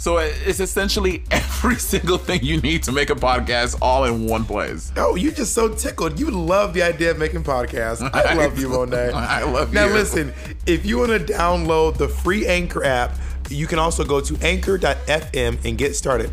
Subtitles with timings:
[0.00, 4.46] So it's essentially every single thing you need to make a podcast all in one
[4.46, 4.90] place.
[4.96, 6.18] Oh, you're just so tickled.
[6.18, 8.00] You love the idea of making podcasts.
[8.14, 9.10] I love you, Monet.
[9.14, 9.90] I love Now you.
[9.90, 10.32] Now, listen,
[10.64, 13.14] if you want to download the free Anchor app,
[13.50, 16.30] you can also go to anchor.fm and get started.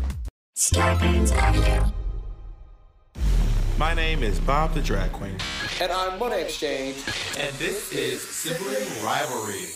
[3.76, 5.36] My name is Bob the Drag Queen.
[5.82, 6.96] And I'm Monet X Change.
[7.38, 9.66] And this is Sibling Rivalry.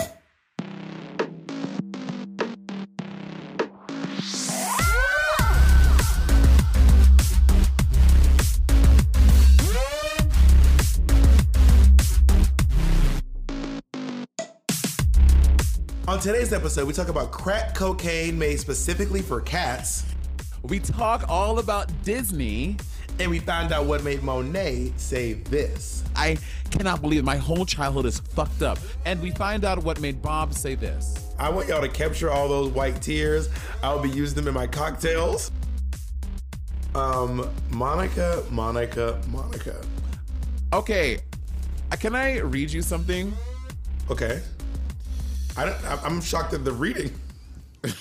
[16.08, 20.04] On today's episode, we talk about crack cocaine made specifically for cats,
[20.62, 22.76] We talk all about Disney.
[23.18, 26.02] and we find out what made Monet say this.
[26.16, 26.38] I
[26.70, 28.78] cannot believe my whole childhood is fucked up.
[29.04, 31.32] And we find out what made Bob say this.
[31.38, 33.48] I want y'all to capture all those white tears.
[33.82, 35.50] I'll be using them in my cocktails.
[36.94, 39.80] Um, Monica, Monica, Monica.
[40.72, 41.18] Okay,
[41.90, 43.32] uh, can I read you something?
[44.10, 44.40] Okay.
[45.56, 47.12] I don't, I'm- shocked at the reading.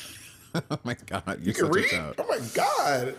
[0.53, 1.87] Oh my god, you're can read?
[1.93, 3.15] Oh my god.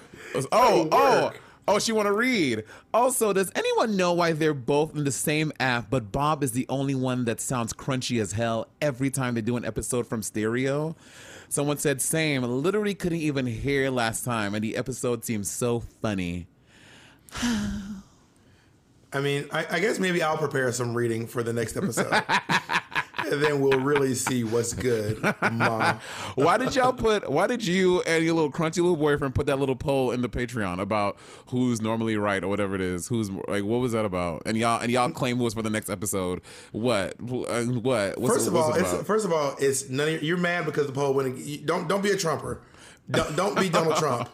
[0.52, 1.32] Oh, That'll oh,
[1.66, 2.64] oh, she want to read.
[2.92, 6.66] Also, does anyone know why they're both in the same app, but Bob is the
[6.68, 10.94] only one that sounds crunchy as hell every time they do an episode from stereo?
[11.48, 12.42] Someone said same.
[12.42, 16.48] Literally couldn't even hear last time, and the episode seems so funny.
[19.14, 22.10] I mean, I, I guess maybe I'll prepare some reading for the next episode.
[23.18, 25.98] and then we'll really see what's good, Mom.
[26.34, 27.30] Why did y'all put?
[27.30, 30.28] Why did you and your little crunchy little boyfriend put that little poll in the
[30.28, 33.08] Patreon about who's normally right or whatever it is?
[33.08, 33.64] Who's like?
[33.64, 34.42] What was that about?
[34.46, 36.40] And y'all and y'all claim it was for the next episode.
[36.72, 37.20] What?
[37.20, 38.18] What?
[38.18, 39.06] What's First it, of all, it's, about?
[39.06, 41.66] first of all, it's none of your, you're mad because the poll went.
[41.66, 42.62] Don't don't be a Trumper.
[43.10, 44.28] Don't don't be Donald Trump.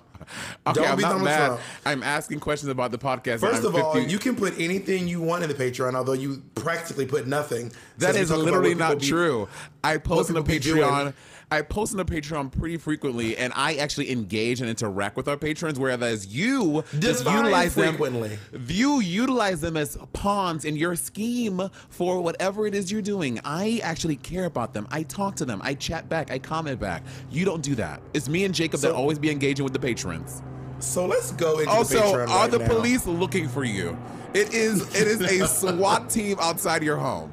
[0.66, 1.46] Okay, don't I'm be not Donald mad.
[1.46, 1.60] Trump.
[1.86, 3.40] I'm asking questions about the podcast.
[3.40, 7.06] First of all, you can put anything you want in the Patreon, although you practically
[7.06, 7.72] put nothing.
[7.98, 9.48] that is literally not be- true.
[9.82, 10.42] I post on the.
[10.42, 11.14] Patreon.
[11.50, 15.36] I post on the Patreon pretty frequently, and I actually engage and interact with our
[15.38, 15.78] patrons.
[15.78, 18.38] Whereas you just utilize frequently.
[18.52, 23.40] them, you utilize them as pawns in your scheme for whatever it is you're doing.
[23.44, 24.86] I actually care about them.
[24.90, 25.60] I talk to them.
[25.64, 26.30] I chat back.
[26.30, 27.02] I comment back.
[27.30, 28.02] You don't do that.
[28.12, 30.42] It's me and Jacob that always be engaging with the patrons.
[30.80, 32.68] So let's go into the Also, Patreon are the now.
[32.68, 33.96] police looking for you?
[34.34, 34.82] It is.
[34.94, 37.32] It is a SWAT team outside your home.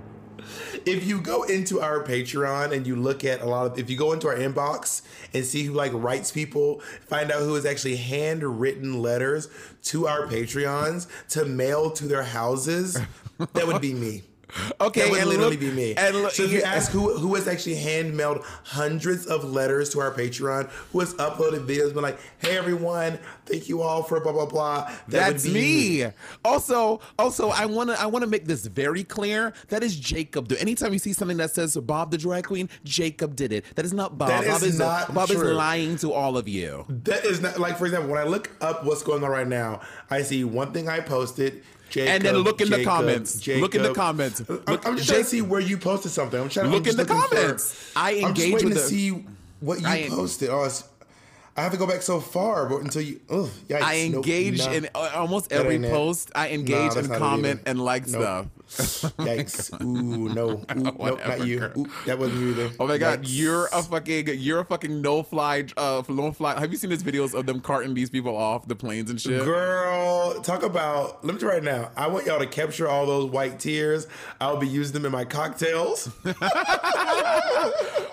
[0.86, 3.98] If you go into our Patreon and you look at a lot of, if you
[3.98, 5.02] go into our inbox
[5.34, 9.50] and see who like writes people, find out who is actually handwritten letters
[9.86, 13.00] to our Patreons to mail to their houses,
[13.54, 14.24] that would be me.
[14.82, 15.94] Okay, That would and literally look- be me.
[15.96, 19.90] And look, so if you ask who who has actually hand mailed hundreds of letters
[19.92, 24.20] to our Patreon, who has uploaded videos, been like, "Hey everyone, thank you all for
[24.20, 26.12] blah blah blah." That That's would be me.
[26.44, 29.54] Also, also, I wanna, I wanna make this very clear.
[29.70, 30.48] That is Jacob.
[30.48, 33.66] Do anytime you see something that says Bob the drag queen, Jacob did it.
[33.76, 34.30] That is not Bob.
[34.30, 35.38] That Bob is not Bob true.
[35.42, 36.86] is lying to all of you.
[36.90, 39.82] That is not like, for example, when I look up what's going on right now,
[40.10, 41.64] I see one thing I posted.
[41.96, 43.48] Jacob, And then look in the Jacob, comments.
[43.48, 43.96] Look in the Jacob.
[43.96, 44.42] comments.
[44.42, 46.40] I'm, Look- I'm just trying to see where you posted something.
[46.40, 46.70] I'm trying.
[46.70, 47.92] Look in the looking for- comments.
[47.96, 49.26] I I'm just engage waiting with to the- see
[49.62, 50.50] what you I- posted.
[50.50, 50.84] Oh, it's,
[51.56, 54.58] I have to go back so far, but until you, ugh, yikes, I Nope, engage
[54.66, 54.72] nah.
[54.74, 55.92] in uh, almost every ain't it.
[55.92, 56.30] post.
[56.36, 58.22] I engage that's and comment and like Nope.
[58.22, 58.46] stuff.
[59.20, 59.82] Yikes!
[59.82, 61.64] Ooh, no, Ooh, nope, not you.
[61.78, 62.72] Ooh, that wasn't you either.
[62.80, 66.60] Oh my god, you're a fucking you're a fucking no fly uh no fly.
[66.60, 69.44] Have you seen these videos of them carting these people off the planes and shit?
[69.44, 71.24] Girl, talk about.
[71.24, 71.92] Let me tell you right now.
[71.96, 74.08] I want y'all to capture all those white tears.
[74.42, 76.10] I'll be using them in my cocktails.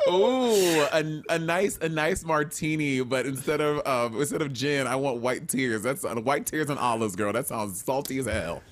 [0.08, 4.96] Ooh, a, a nice a nice martini, but instead of um, instead of gin, I
[4.96, 5.82] want white tears.
[5.82, 7.32] That's uh, white tears and olives, girl.
[7.32, 8.62] That sounds salty as hell.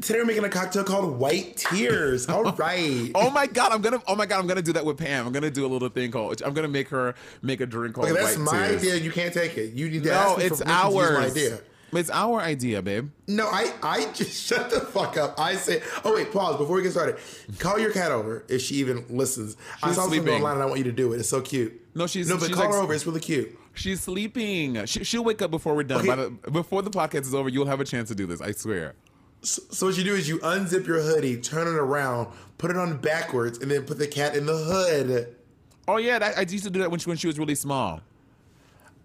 [0.00, 2.28] Today we're making a cocktail called White Tears.
[2.28, 3.10] All right.
[3.14, 5.26] Oh my god, I'm gonna oh my god, I'm gonna do that with Pam.
[5.26, 8.08] I'm gonna do a little thing called I'm gonna make her make a drink called
[8.08, 8.82] Okay, that's white my tears.
[8.82, 8.94] idea.
[8.96, 9.74] You can't take it.
[9.74, 11.30] You need to No, it's for permission to use my ours.
[11.32, 11.58] idea.
[11.92, 13.10] It's our idea, babe.
[13.26, 15.34] No, I, I just shut the fuck up.
[15.40, 17.16] I say, oh wait, pause before we get started.
[17.58, 19.56] Call your cat over if she even listens.
[19.56, 20.34] She's I saw something sleeping.
[20.36, 21.18] online and I want you to do it.
[21.20, 21.78] It's so cute.
[21.96, 22.94] No, she's- no, but she's call like- her over.
[22.94, 23.58] It's really cute.
[23.74, 24.84] She's sleeping.
[24.86, 26.08] She, she'll wake up before we're done.
[26.08, 26.30] Okay.
[26.44, 28.40] The, before the podcast is over, you'll have a chance to do this.
[28.40, 28.94] I swear.
[29.42, 32.28] So, so what you do is you unzip your hoodie, turn it around,
[32.58, 35.34] put it on backwards, and then put the cat in the hood.
[35.88, 38.00] Oh yeah, that, I used to do that when she, when she was really small.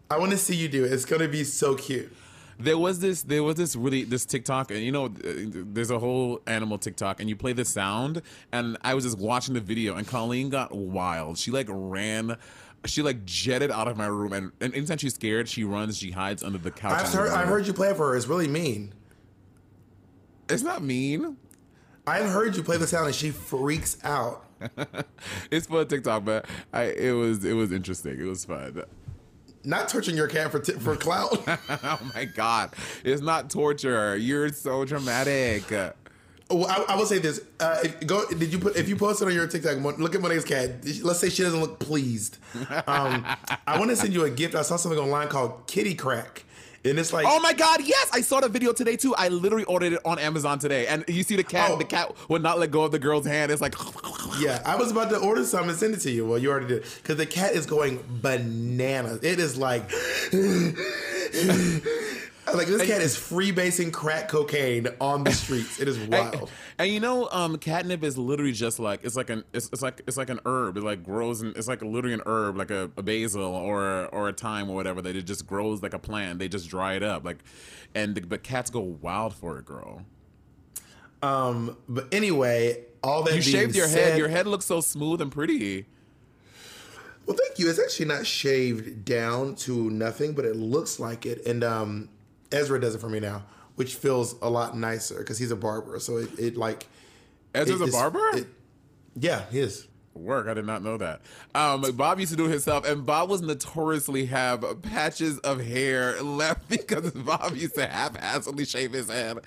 [0.09, 0.93] I want to see you do it.
[0.93, 2.15] It's gonna be so cute.
[2.59, 5.99] There was this there was this really this TikTok and you know uh, there's a
[5.99, 8.21] whole animal TikTok and you play the sound
[8.51, 11.37] and I was just watching the video and Colleen got wild.
[11.37, 12.37] She like ran
[12.85, 16.11] she like jetted out of my room and, and anytime she's scared she runs she
[16.11, 16.93] hides under the couch.
[16.93, 18.15] I've heard, I've heard you play it for her.
[18.15, 18.93] It's really mean.
[20.49, 21.37] It's not mean.
[22.07, 24.45] I've heard you play the sound and she freaks out.
[25.51, 28.19] It's for TikTok, but I it was it was interesting.
[28.19, 28.83] It was fun.
[29.63, 31.43] Not torturing your cat for t- for clout.
[31.69, 34.15] oh my god, it's not torture.
[34.15, 35.69] You're so dramatic.
[36.49, 38.25] Well, I, I will say this: uh, if, go.
[38.27, 39.77] Did you put if you post it on your TikTok?
[39.97, 40.85] Look at Monet's cat.
[41.03, 42.37] Let's say she doesn't look pleased.
[42.87, 43.25] Um,
[43.67, 44.55] I want to send you a gift.
[44.55, 46.43] I saw something online called Kitty Crack,
[46.85, 48.09] and it's like Oh my god, yes!
[48.13, 49.15] I saw the video today too.
[49.15, 50.87] I literally ordered it on Amazon today.
[50.87, 51.77] And you see the cat, Oh.
[51.77, 53.51] the cat would not let go of the girl's hand.
[53.51, 53.75] It's like
[54.39, 54.61] yeah.
[54.65, 56.25] I was about to order some and send it to you.
[56.25, 59.23] Well, you already did because the cat is going bananas.
[59.23, 59.89] It is like.
[62.53, 65.79] Like this cat is freebasing crack cocaine on the streets.
[65.79, 66.33] It is wild.
[66.35, 69.81] and, and you know, um, catnip is literally just like it's like an it's, it's
[69.81, 70.77] like it's like an herb.
[70.77, 74.29] It like grows and it's like literally an herb, like a, a basil or or
[74.29, 75.01] a thyme or whatever.
[75.01, 76.39] That it just grows like a plant.
[76.39, 77.43] They just dry it up, like,
[77.95, 80.03] and the, but cats go wild for it, girl.
[81.23, 84.17] Um, but anyway, all that You shaved your said, head.
[84.19, 85.87] Your head looks so smooth and pretty.
[87.25, 87.69] Well, thank you.
[87.69, 91.43] It's actually not shaved down to nothing, but it looks like it.
[91.47, 92.09] And um,
[92.51, 93.43] Ezra does it for me now,
[93.75, 95.99] which feels a lot nicer because he's a barber.
[95.99, 96.87] So it, it like
[97.53, 98.37] Ezra's it- a barber.
[98.37, 98.47] it-
[99.17, 99.87] yeah, he is.
[100.15, 100.47] Work.
[100.47, 101.19] I did not know that.
[101.53, 106.21] Um, Bob used to do it himself, and Bob was notoriously have patches of hair
[106.23, 109.39] left because Bob used to haphazardly shave his head,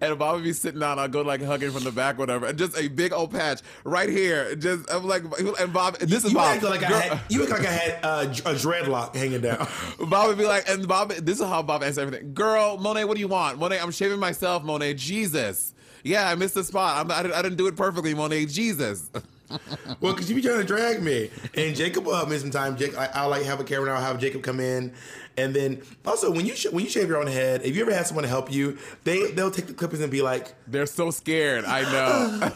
[0.00, 0.98] and Bob would be sitting down.
[0.98, 4.08] I'd go like hugging from the back, whatever, and just a big old patch right
[4.08, 4.56] here.
[4.56, 5.22] Just I'm like,
[5.60, 6.56] and Bob, this is You Bob.
[6.56, 9.68] act like I had you look like I had uh, a dreadlock hanging down.
[10.08, 12.34] Bob would be like, and Bob, this is how Bob answers everything.
[12.34, 13.60] Girl, Monet, what do you want?
[13.60, 14.94] Monet, I'm shaving myself, Monet.
[14.94, 15.72] Jesus.
[16.02, 16.98] Yeah, I missed the spot.
[16.98, 18.46] I'm, I, didn't, I didn't do it perfectly, Monet.
[18.46, 19.08] Jesus.
[20.00, 22.78] well, because you be trying to drag me, and Jacob uh, will help me sometimes.
[22.78, 23.94] Jake, I, I'll like have a camera.
[23.94, 24.92] I'll have Jacob come in,
[25.36, 27.92] and then also when you sh- when you shave your own head, if you ever
[27.94, 31.10] had someone to help you, they they'll take the clippers and be like, They're so
[31.10, 31.64] scared.
[31.64, 32.50] I know.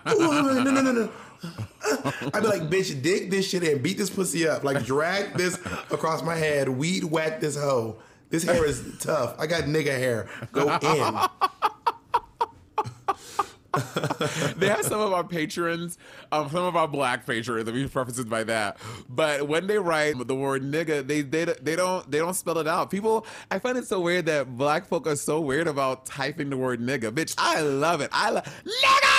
[0.06, 1.10] "Oh, no, no, no, no."
[2.32, 4.62] I'd be like, bitch, dig this shit and beat this pussy up.
[4.62, 5.56] Like, drag this
[5.90, 7.96] across my head, weed whack this hoe.
[8.30, 9.34] This hair is tough.
[9.40, 10.28] I got nigga hair.
[10.52, 11.18] Go in.
[14.56, 15.96] they have some of our patrons,
[16.30, 17.64] um, some of our black patrons.
[17.64, 18.76] Let me preface it by that.
[19.08, 22.68] But when they write the word nigga, they they they don't they don't spell it
[22.68, 22.90] out.
[22.90, 26.56] People, I find it so weird that black folk are so weird about typing the
[26.56, 27.10] word nigga.
[27.12, 28.10] Bitch, I love it.
[28.12, 29.12] I love nigga.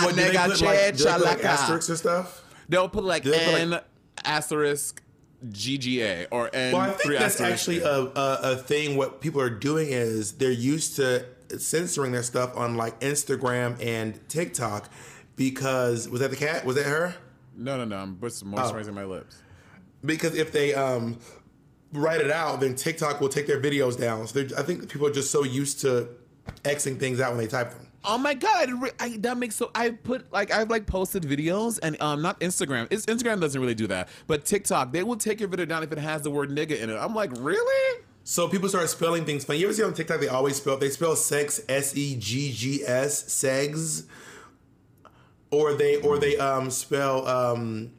[0.00, 2.44] Do they nigga, put, like, they put, like, asterisks and stuff?
[2.70, 3.84] They'll put like they N like-
[4.24, 5.02] asterisk
[5.46, 8.96] GGA or N Well, I think that's actually a, a, a thing.
[8.96, 11.26] What people are doing is they're used to
[11.58, 14.90] censoring their stuff on like Instagram and TikTok
[15.36, 16.64] because was that the cat?
[16.64, 17.14] Was that her?
[17.60, 17.96] no no no.
[17.96, 19.42] I'm just moisturizing my lips.
[20.04, 21.18] Because if they um,
[21.92, 24.26] write it out, then TikTok will take their videos down.
[24.26, 26.08] So I think people are just so used to
[26.64, 27.86] xing things out when they type them.
[28.02, 29.70] Oh my god, I, didn't re- I, that makes so.
[29.74, 32.88] I put like I've like posted videos and um not Instagram.
[32.90, 35.92] It's, Instagram doesn't really do that, but TikTok they will take your video down if
[35.92, 36.96] it has the word nigga in it.
[36.96, 38.02] I'm like, really?
[38.30, 39.58] So people start spelling things funny.
[39.58, 42.84] You ever see on TikTok they always spell they spell sex S E G G
[42.86, 44.04] S segs,
[45.50, 47.90] or they or they um spell um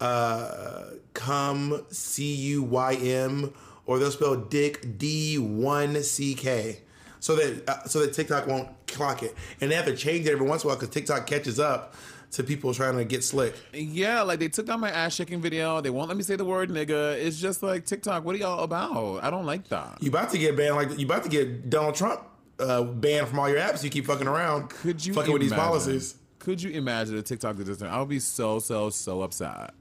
[0.00, 3.54] uh cum C U Y M,
[3.86, 6.80] or they'll spell dick D one C K.
[7.20, 10.32] So that uh, so that TikTok won't clock it, and they have to change it
[10.32, 11.94] every once in a while because TikTok catches up
[12.32, 13.54] to people trying to get slick.
[13.72, 15.80] Yeah, like they took down my ass shaking video.
[15.80, 17.14] They won't let me say the word nigga.
[17.14, 18.24] It's just like TikTok.
[18.24, 19.24] What are y'all about?
[19.24, 19.98] I don't like that.
[20.02, 22.22] You about to get banned like you about to get Donald Trump
[22.58, 23.82] uh, banned from all your apps.
[23.82, 24.70] You keep fucking around.
[24.70, 26.16] Could you fucking with these policies?
[26.38, 27.86] Could you imagine a TikTok that doesn't?
[27.86, 29.74] I would be so so so upset.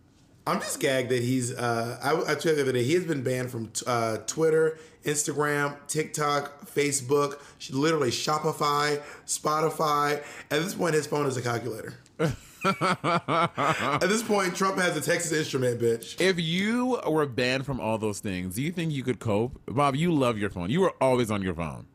[0.48, 1.54] I'm just gagged that he's.
[1.54, 5.76] Uh, I, I you the other day he has been banned from uh, Twitter, Instagram,
[5.88, 7.40] TikTok, Facebook,
[7.70, 10.24] literally Shopify, Spotify.
[10.50, 11.96] At this point, his phone is a calculator.
[12.66, 16.20] At this point, Trump has a Texas Instrument, bitch.
[16.22, 19.62] If you were banned from all those things, do you think you could cope?
[19.68, 20.70] Bob, you love your phone.
[20.70, 21.88] You were always on your phone.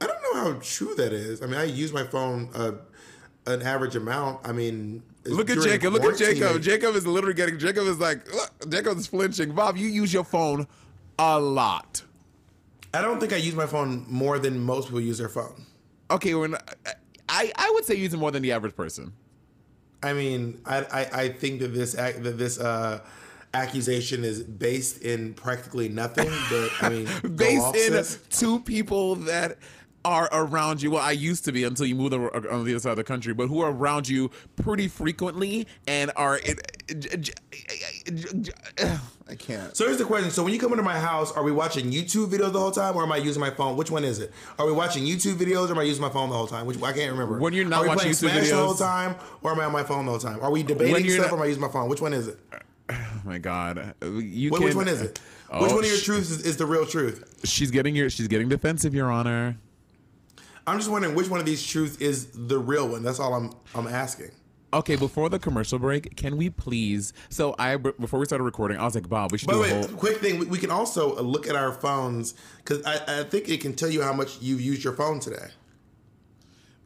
[0.00, 1.42] I don't know how true that is.
[1.42, 2.72] I mean, I use my phone uh,
[3.46, 4.46] an average amount.
[4.46, 5.92] I mean, Look at Jacob.
[5.92, 6.60] Look at Jacob.
[6.62, 7.58] Jacob is literally getting.
[7.58, 8.30] Jacob is like.
[8.32, 9.52] Look, Jacob is flinching.
[9.52, 10.66] Bob, you use your phone
[11.18, 12.02] a lot.
[12.92, 15.66] I don't think I use my phone more than most people use their phone.
[16.10, 16.56] Okay, when
[17.28, 19.12] I I would say using more than the average person.
[20.02, 23.00] I mean, I I, I think that this that this uh,
[23.54, 26.30] accusation is based in practically nothing.
[26.50, 29.58] But I mean, based in two people that
[30.04, 30.90] are around you.
[30.92, 32.18] Well, I used to be until you moved uh,
[32.50, 36.10] on the other side of the country, but who are around you pretty frequently and
[36.16, 36.40] are.
[39.26, 39.74] I can't.
[39.74, 42.26] So here's the question: So when you come into my house, are we watching YouTube
[42.26, 43.76] videos the whole time, or am I using my phone?
[43.76, 44.32] Which one is it?
[44.58, 46.66] Are we watching YouTube videos, or am I using my phone the whole time?
[46.66, 47.38] Which I can't remember.
[47.38, 49.72] When you're not are we watching YouTube Smash the whole time, or am I on
[49.72, 50.40] my phone the whole time?
[50.42, 51.88] Are we debating stuff, not- or am I using my phone?
[51.88, 52.38] Which one is it?
[52.90, 53.94] Oh my god.
[54.02, 55.18] You Wh- can, which one is it?
[55.50, 57.40] Oh, Which one of your truths is, is the real truth?
[57.44, 58.10] She's getting your.
[58.10, 59.56] She's getting defensive, Your Honor.
[60.66, 63.02] I'm just wondering which one of these truths is the real one.
[63.02, 64.30] That's all I'm I'm asking.
[64.72, 67.12] Okay, before the commercial break, can we please?
[67.28, 69.64] So I before we started recording, I was like, Bob, we should By the do
[69.64, 69.84] a whole.
[69.96, 73.60] quick thing: we, we can also look at our phones because I, I think it
[73.60, 75.46] can tell you how much you've used your phone today.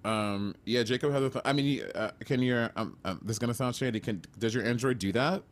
[0.04, 1.30] Um, yeah, Jacob has a.
[1.30, 4.00] Th- I mean, uh, can your um, um, this is gonna sound shady.
[4.00, 5.42] Can does your Android do that?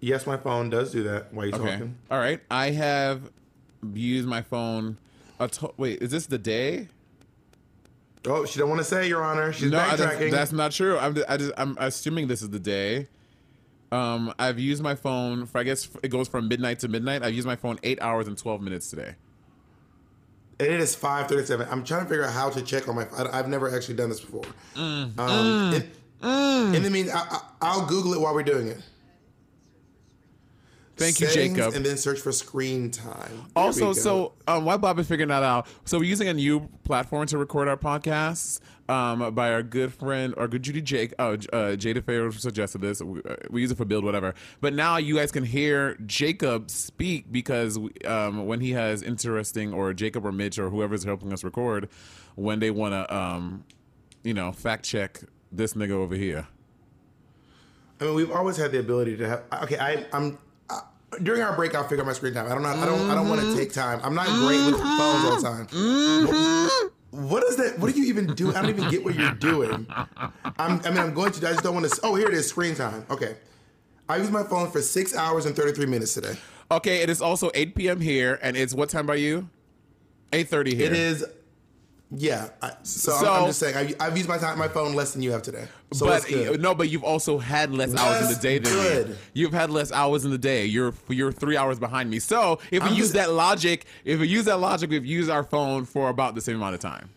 [0.00, 1.32] Yes, my phone does do that.
[1.32, 1.70] While you're Okay.
[1.72, 2.40] talking, All right.
[2.50, 3.30] I have
[3.94, 4.98] used my phone.
[5.40, 6.88] A to- wait, is this the day?
[8.26, 9.52] Oh, she don't want to say, Your Honor.
[9.52, 10.30] She's No, I, that's, backtracking.
[10.30, 10.98] that's not true.
[10.98, 13.08] I'm I just, I'm assuming this is the day.
[13.92, 17.22] Um, I've used my phone for I guess it goes from midnight to midnight.
[17.22, 19.14] I've used my phone eight hours and twelve minutes today.
[20.58, 21.68] and it is five thirty-seven.
[21.70, 23.06] I'm trying to figure out how to check on my.
[23.16, 24.44] I, I've never actually done this before.
[24.74, 25.18] Mm.
[25.18, 28.80] um, in, in the mean, I, I, I'll Google it while we're doing it.
[30.96, 31.74] Thank you, Settings, Jacob.
[31.74, 33.30] And then search for screen time.
[33.30, 36.68] There Also, so um, while Bob is figuring that out, so we're using a new
[36.84, 41.12] platform to record our podcasts um, by our good friend, our good Judy Jake.
[41.18, 43.02] Oh, uh, Jada Fair suggested this.
[43.02, 44.34] We, uh, we use it for build, whatever.
[44.62, 49.92] But now you guys can hear Jacob speak because um, when he has interesting, or
[49.92, 51.90] Jacob or Mitch or whoever's helping us record,
[52.36, 53.64] when they want to, um,
[54.24, 55.20] you know, fact check
[55.52, 56.46] this nigga over here.
[58.00, 59.42] I mean, we've always had the ability to have.
[59.64, 60.38] Okay, I, I'm.
[61.22, 62.46] During our break, I'll figure out my screen time.
[62.46, 62.68] I don't know.
[62.68, 63.10] I don't.
[63.10, 63.58] I don't want to mm-hmm.
[63.58, 64.00] take time.
[64.02, 64.98] I'm not great with mm-hmm.
[64.98, 66.26] phones all the time.
[66.26, 67.78] What- What is that?
[67.78, 68.56] What are you even doing?
[68.56, 69.86] I don't even get what you're doing.
[69.88, 71.48] I'm, I mean, I'm going to.
[71.48, 72.00] I just don't want to.
[72.02, 72.46] Oh, here it is.
[72.46, 73.06] Screen time.
[73.08, 73.36] Okay.
[74.08, 76.36] I used my phone for six hours and 33 minutes today.
[76.70, 78.00] Okay, it is also 8 p.m.
[78.00, 79.48] here, and it's what time by you?
[80.32, 80.86] 8:30 here.
[80.86, 81.24] It is.
[82.10, 82.50] Yeah.
[82.62, 83.94] I, so, I'm, I'm just saying.
[84.00, 85.66] I, I've used my time, my phone less than you have today.
[85.92, 88.80] So but no, but you've also had less hours in the day than me.
[88.82, 89.18] good.
[89.34, 90.66] You've had less hours in the day.
[90.66, 92.18] You're you're three hours behind me.
[92.20, 95.30] So if we I'm use just- that logic, if we use that logic, we've used
[95.30, 97.10] our phone for about the same amount of time.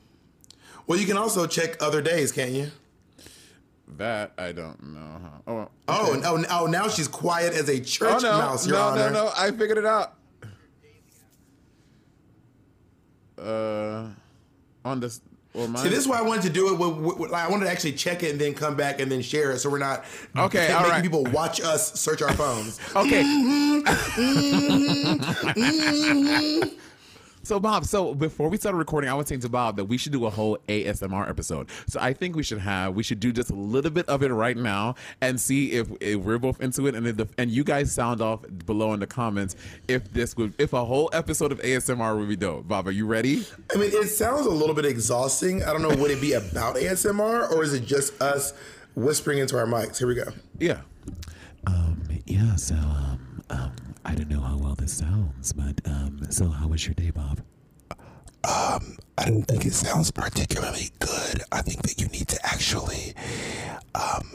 [0.88, 2.72] Well, you can also check other days, can't you?
[3.98, 5.00] That I don't know.
[5.22, 5.42] How.
[5.48, 6.22] Oh, Oh, okay.
[6.22, 9.10] no, oh, now she's quiet as a church oh no, mouse, Your no, Honor.
[9.12, 9.32] no, no!
[9.38, 10.14] I figured it out.
[13.38, 14.10] Uh,
[14.86, 15.22] on this.
[15.56, 16.78] See, this is why I wanted to do it.
[16.80, 19.52] With, with, I wanted to actually check it and then come back and then share
[19.52, 20.06] it, so we're not
[20.38, 21.02] Okay, making all right.
[21.02, 22.80] people watch us search our phones.
[22.96, 23.24] Okay.
[23.24, 23.80] Mm-hmm.
[24.22, 25.60] Mm-hmm.
[25.60, 26.70] Mm-hmm.
[27.44, 30.12] So Bob, so before we started recording, I was saying to Bob that we should
[30.12, 31.70] do a whole ASMR episode.
[31.88, 34.30] So I think we should have we should do just a little bit of it
[34.30, 37.64] right now and see if, if we're both into it and if the, and you
[37.64, 39.56] guys sound off below in the comments
[39.88, 42.68] if this would if a whole episode of ASMR would be dope.
[42.68, 43.46] Bob, are you ready?
[43.74, 45.64] I mean, it sounds a little bit exhausting.
[45.64, 45.96] I don't know.
[45.96, 48.54] Would it be about ASMR or is it just us
[48.96, 49.98] whispering into our mics?
[49.98, 50.26] Here we go.
[50.60, 50.82] Yeah.
[51.68, 53.72] Um, yeah, so, um, um,
[54.06, 57.42] I don't know how well this sounds, but, um, so how was your day, Bob?
[58.44, 61.44] Um, I don't think it sounds particularly good.
[61.52, 63.14] I think that you need to actually
[63.94, 64.32] um,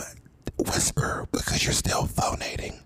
[0.59, 2.80] whisper because you're still phonating.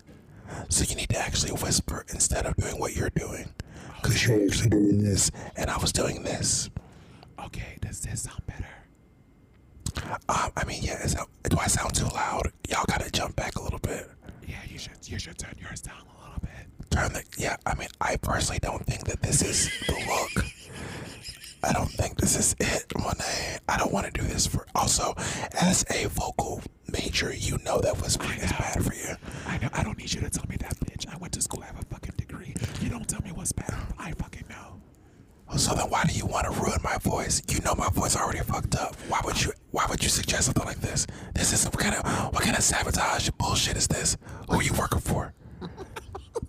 [0.69, 3.49] So you need to actually whisper instead of doing what you're doing.
[3.97, 6.71] Because you're actually doing this, and I was doing this.
[7.45, 8.67] Okay, does this sound better?
[10.29, 12.53] Um, I mean, yeah, is that, do I sound too loud?
[12.69, 14.09] Y'all gotta jump back a little bit.
[14.47, 16.18] Yeah, you should, you should turn yours down a
[17.03, 17.25] little bit.
[17.25, 20.47] Turn the, yeah, I mean, I personally don't think that this is the look.
[21.63, 23.59] I don't think this is it, Monet.
[23.69, 24.67] I don't want to do this for.
[24.75, 25.15] Also,
[25.61, 29.15] as a vocal Major, you know that whispering is bad for you.
[29.47, 29.69] I know.
[29.75, 31.07] I don't need you to tell me that, bitch.
[31.13, 31.63] I went to school.
[31.63, 32.55] I have a fucking degree.
[32.81, 33.75] You don't tell me what's bad.
[33.99, 34.81] I fucking know.
[35.57, 37.43] So then why do you want to ruin my voice?
[37.49, 38.95] You know my voice already fucked up.
[39.09, 41.07] Why would you why would you suggest something like this?
[41.35, 44.17] This is what kind of what kind of sabotage bullshit is this?
[44.49, 45.35] Who are you working for?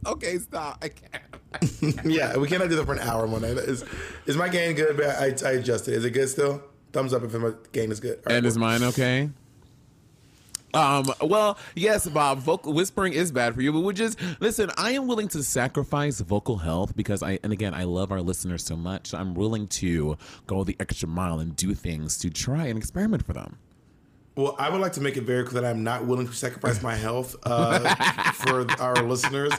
[0.05, 0.83] Okay, stop.
[0.83, 2.05] I can't.
[2.05, 3.53] yeah, we cannot do that for an hour, Monet.
[3.53, 3.83] Is
[4.25, 4.97] is my gain good?
[4.97, 5.93] But I, I adjusted.
[5.93, 6.63] Is it good still?
[6.91, 8.17] Thumbs up if my gain is good.
[8.17, 9.29] All right, And is mine okay?
[10.73, 14.91] Um, well, yes, Bob, vocal whispering is bad for you, but we just listen, I
[14.91, 18.75] am willing to sacrifice vocal health because I and again I love our listeners so
[18.75, 19.13] much.
[19.13, 23.33] I'm willing to go the extra mile and do things to try and experiment for
[23.33, 23.57] them.
[24.39, 26.81] Well, I would like to make it very clear that I'm not willing to sacrifice
[26.81, 27.93] my health uh,
[28.35, 29.51] for our listeners.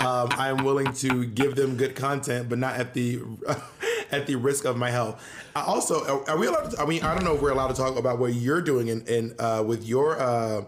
[0.00, 3.22] Um, I'm willing to give them good content, but not at the
[4.10, 5.24] at the risk of my health.
[5.54, 6.72] I also, are, are we allowed?
[6.72, 8.88] To, I mean, I don't know if we're allowed to talk about what you're doing
[8.88, 10.64] in, in uh, with your uh,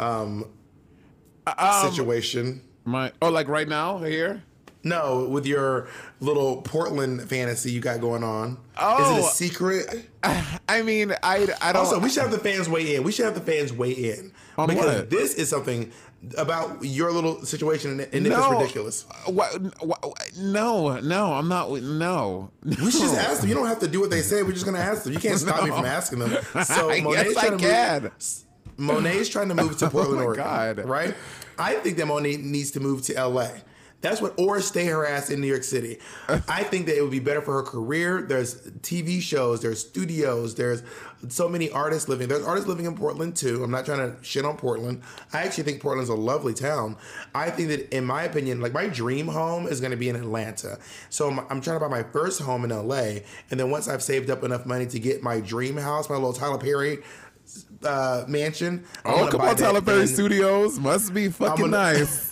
[0.00, 0.50] um,
[1.82, 2.62] situation.
[2.86, 4.42] My oh, like right now here?
[4.84, 5.86] No, with your
[6.20, 8.58] little Portland fantasy you got going on.
[8.76, 9.26] Oh, Is it Oh.
[9.28, 10.08] a secret?
[10.68, 11.84] I mean, I I don't.
[11.84, 13.02] Also, we should have the fans weigh in.
[13.04, 15.10] We should have the fans weigh in On because what?
[15.10, 15.92] this is something
[16.38, 19.04] about your little situation, and, no, it's ridiculous.
[19.26, 19.52] What,
[19.84, 21.70] what, no, no, I'm not.
[21.70, 23.48] No, We should just ask them.
[23.48, 24.42] You don't have to do what they say.
[24.44, 25.12] We're just gonna ask them.
[25.12, 26.30] You can't stop me from asking them.
[26.64, 28.02] So Yes, Monet's I can.
[28.04, 28.12] move.
[28.78, 30.44] Monet's trying to move to oh Portland, my Oregon.
[30.44, 30.78] God.
[30.88, 31.14] Right?
[31.58, 33.48] I think that Monet needs to move to LA.
[34.02, 35.98] That's what, or stay her ass in New York City.
[36.28, 38.20] I think that it would be better for her career.
[38.22, 40.82] There's TV shows, there's studios, there's
[41.28, 42.26] so many artists living.
[42.28, 43.62] There's artists living in Portland too.
[43.62, 45.02] I'm not trying to shit on Portland.
[45.32, 46.96] I actually think Portland's a lovely town.
[47.32, 50.16] I think that, in my opinion, like my dream home is going to be in
[50.16, 50.78] Atlanta.
[51.08, 54.02] So I'm, I'm trying to buy my first home in LA, and then once I've
[54.02, 56.98] saved up enough money to get my dream house, my little Tyler Perry
[57.84, 58.84] uh, mansion.
[59.04, 62.30] I'm Oh, come on, Tyler Perry Studios must be fucking gonna- nice.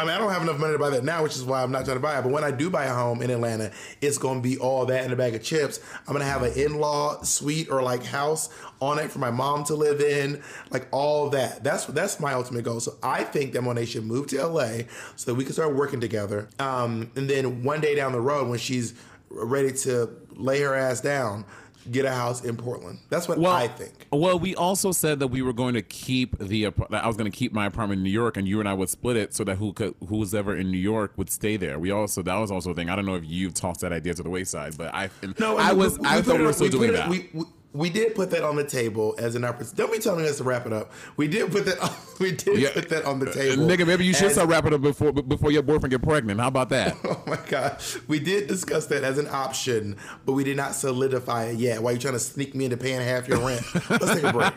[0.00, 1.70] I mean, I don't have enough money to buy that now, which is why I'm
[1.70, 2.22] not trying to buy it.
[2.22, 5.04] But when I do buy a home in Atlanta, it's going to be all that
[5.04, 5.78] in a bag of chips.
[6.08, 8.48] I'm going to have an in-law suite or like house
[8.80, 11.62] on it for my mom to live in, like all that.
[11.62, 12.80] That's that's my ultimate goal.
[12.80, 14.84] So I think that Monet should move to LA
[15.16, 16.48] so that we can start working together.
[16.58, 18.94] Um, and then one day down the road, when she's
[19.28, 21.44] ready to lay her ass down,
[21.90, 22.98] get a house in Portland.
[23.08, 24.06] That's what Well, I think.
[24.12, 27.30] Well, we also said that we were going to keep the that I was going
[27.30, 29.44] to keep my apartment in New York, and you and I would split it so
[29.44, 31.78] that who could who was ever in New York would stay there.
[31.78, 32.90] We also that was also a thing.
[32.90, 35.72] I don't know if you've tossed that idea to the wayside, but I No, I
[35.72, 37.08] was we- I thought we were still doing it- that.
[37.08, 37.28] We,
[37.72, 39.76] we, did put that on the table as an opportunity.
[39.76, 40.92] Don't be telling us to wrap it up.
[41.16, 41.78] We did put that.
[41.80, 42.70] On, we did Yeah.
[42.72, 45.12] put that on the Uh, table, nigga, maybe you should as- start wrapping up before
[45.12, 46.40] before your boyfriend get pregnant.
[46.40, 46.96] How about that?
[47.04, 51.44] Oh my god, we did discuss that as an option, but we did not solidify
[51.46, 51.82] it yet.
[51.82, 53.62] Why are you trying to sneak me into paying half your rent?
[53.90, 54.52] Let's take a break.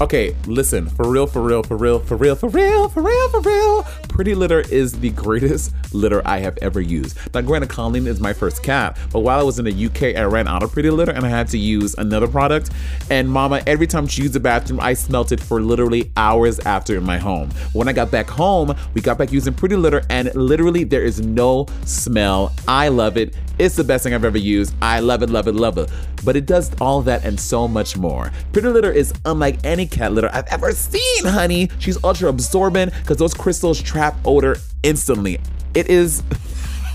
[0.00, 3.40] Okay, listen, for real, for real, for real, for real, for real, for real, for
[3.40, 3.82] real.
[4.08, 7.18] Pretty Litter is the greatest litter I have ever used.
[7.34, 10.24] Now, granted, Colleen is my first cat, but while I was in the UK, I
[10.24, 12.70] ran out of Pretty Litter and I had to use another product.
[13.10, 16.96] And Mama, every time she used the bathroom, I smelt it for literally hours after
[16.96, 17.50] in my home.
[17.74, 21.20] When I got back home, we got back using Pretty Litter, and literally there is
[21.20, 22.54] no smell.
[22.66, 23.36] I love it.
[23.58, 24.74] It's the best thing I've ever used.
[24.80, 25.90] I love it, love it, love it.
[26.24, 28.32] But it does all that and so much more.
[28.52, 31.68] Pretty Litter is unlike any cat litter I've ever seen, honey.
[31.78, 35.40] She's ultra absorbent because those crystals trap odor instantly.
[35.74, 36.22] It is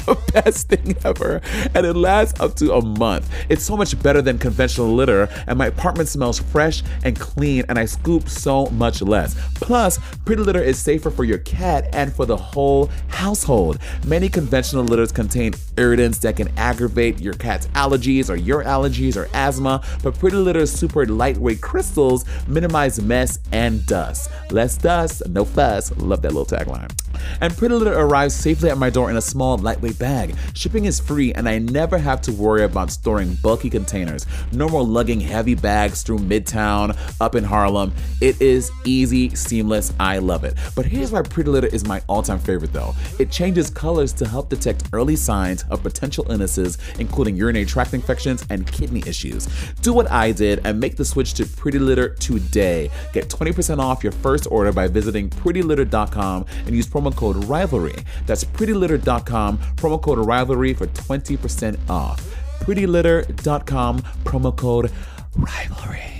[0.05, 1.41] the best thing ever.
[1.73, 3.29] And it lasts up to a month.
[3.49, 7.77] It's so much better than conventional litter, and my apartment smells fresh and clean, and
[7.77, 9.35] I scoop so much less.
[9.55, 13.79] Plus, Pretty Litter is safer for your cat and for the whole household.
[14.05, 19.29] Many conventional litters contain irritants that can aggravate your cat's allergies or your allergies or
[19.33, 24.29] asthma, but Pretty Litter's super lightweight crystals minimize mess and dust.
[24.51, 25.95] Less dust, no fuss.
[25.97, 27.04] Love that little tagline.
[27.41, 30.35] And Pretty Litter arrives safely at my door in a small, lightweight bag.
[30.53, 34.25] Shipping is free, and I never have to worry about storing bulky containers.
[34.51, 37.93] No more lugging heavy bags through Midtown, up in Harlem.
[38.21, 39.93] It is easy, seamless.
[39.99, 40.55] I love it.
[40.75, 44.27] But here's why Pretty Litter is my all time favorite though it changes colors to
[44.27, 49.47] help detect early signs of potential illnesses, including urinary tract infections and kidney issues.
[49.81, 52.89] Do what I did and make the switch to Pretty Litter today.
[53.13, 57.95] Get 20% off your first order by visiting prettylitter.com and use promo code RIVALRY.
[58.25, 62.23] That's prettylitter.com, promo code RIVALRY for 20% off.
[62.61, 64.91] prettylitter.com, promo code
[65.37, 66.15] RIVALRY.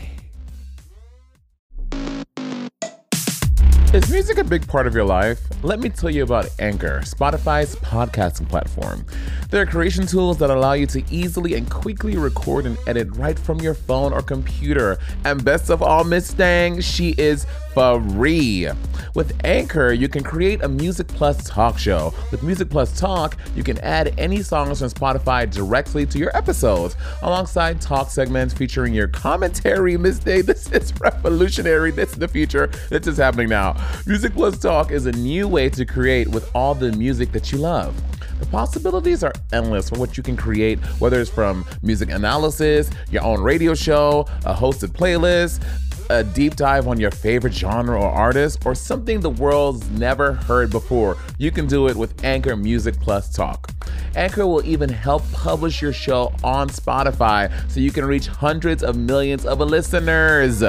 [3.95, 5.39] Is music a big part of your life?
[5.63, 9.05] Let me tell you about Anchor, Spotify's podcasting platform.
[9.49, 13.39] There are creation tools that allow you to easily and quickly record and edit right
[13.39, 14.97] from your phone or computer.
[15.23, 18.69] And best of all, Miss Stang, she is free.
[19.15, 22.13] With Anchor, you can create a Music Plus talk show.
[22.31, 26.95] With Music Plus Talk, you can add any songs from Spotify directly to your episodes,
[27.21, 29.97] alongside talk segments featuring your commentary.
[29.97, 31.91] Miss Day, this is revolutionary.
[31.91, 32.67] This is the future.
[32.89, 33.75] This is happening now.
[34.07, 37.57] Music Plus Talk is a new way to create with all the music that you
[37.57, 37.93] love.
[38.39, 43.23] The possibilities are endless for what you can create, whether it's from music analysis, your
[43.23, 45.63] own radio show, a hosted playlist,
[46.09, 50.69] a deep dive on your favorite genre or artist, or something the world's never heard
[50.69, 51.17] before.
[51.37, 53.71] You can do it with Anchor Music Plus Talk.
[54.15, 58.95] Anchor will even help publish your show on Spotify so you can reach hundreds of
[58.95, 60.63] millions of listeners.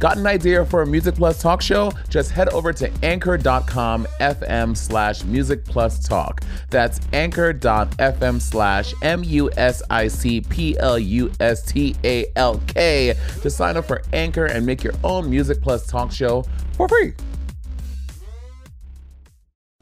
[0.00, 1.92] Got an idea for a Music Plus talk show?
[2.08, 6.40] Just head over to anchor.com FM slash music plus talk.
[6.70, 12.60] That's anchor.fm slash M U S I C P L U S T A L
[12.66, 16.88] K to sign up for Anchor and make your own Music Plus talk show for
[16.88, 17.12] free.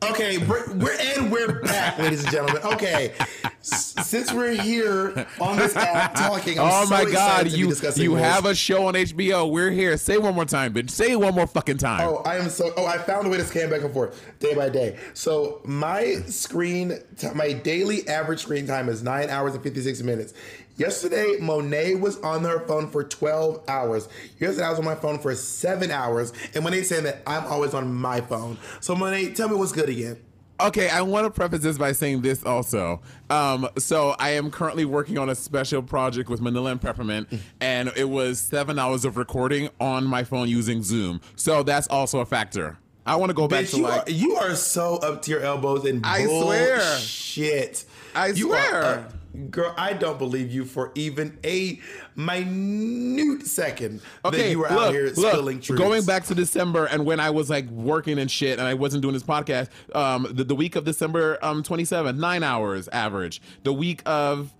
[0.01, 2.63] Okay, we're, we're and we're back, ladies and gentlemen.
[2.63, 3.13] Okay,
[3.61, 7.75] S- since we're here on this app talking, I'm oh so my God, you you
[7.75, 7.97] this.
[8.23, 9.51] have a show on HBO.
[9.51, 9.97] We're here.
[9.97, 10.91] Say one more time, bitch.
[10.91, 12.07] Say one more fucking time.
[12.09, 12.73] Oh, I am so.
[12.77, 14.97] Oh, I found a way to scan back and forth day by day.
[15.15, 20.01] So my screen, t- my daily average screen time is nine hours and fifty six
[20.01, 20.33] minutes.
[20.79, 24.09] Yesterday, Monet was on her phone for twelve hours.
[24.39, 26.33] Yesterday, I was on my phone for seven hours.
[26.55, 28.57] And Monet saying that I'm always on my phone.
[28.81, 30.19] So Monet, tell me what's good again.
[30.61, 33.01] Okay, I want to preface this by saying this also.
[33.31, 37.29] Um, so I am currently working on a special project with Manila and Peppermint,
[37.61, 41.21] and it was seven hours of recording on my phone using Zoom.
[41.37, 42.79] So that's also a factor.
[43.07, 45.31] I want to go back Bitch, to you, like are, you are so up to
[45.31, 46.81] your elbows in I swear.
[46.99, 47.85] shit.
[48.15, 49.09] I You swear.
[49.51, 51.81] Girl, I don't believe you for even a
[52.17, 55.79] minute second that you were look, out here look, spilling truth.
[55.79, 59.03] Going back to December and when I was like working and shit and I wasn't
[59.03, 63.41] doing this podcast, um, the, the week of December um 27th, nine hours average.
[63.63, 64.55] The week of,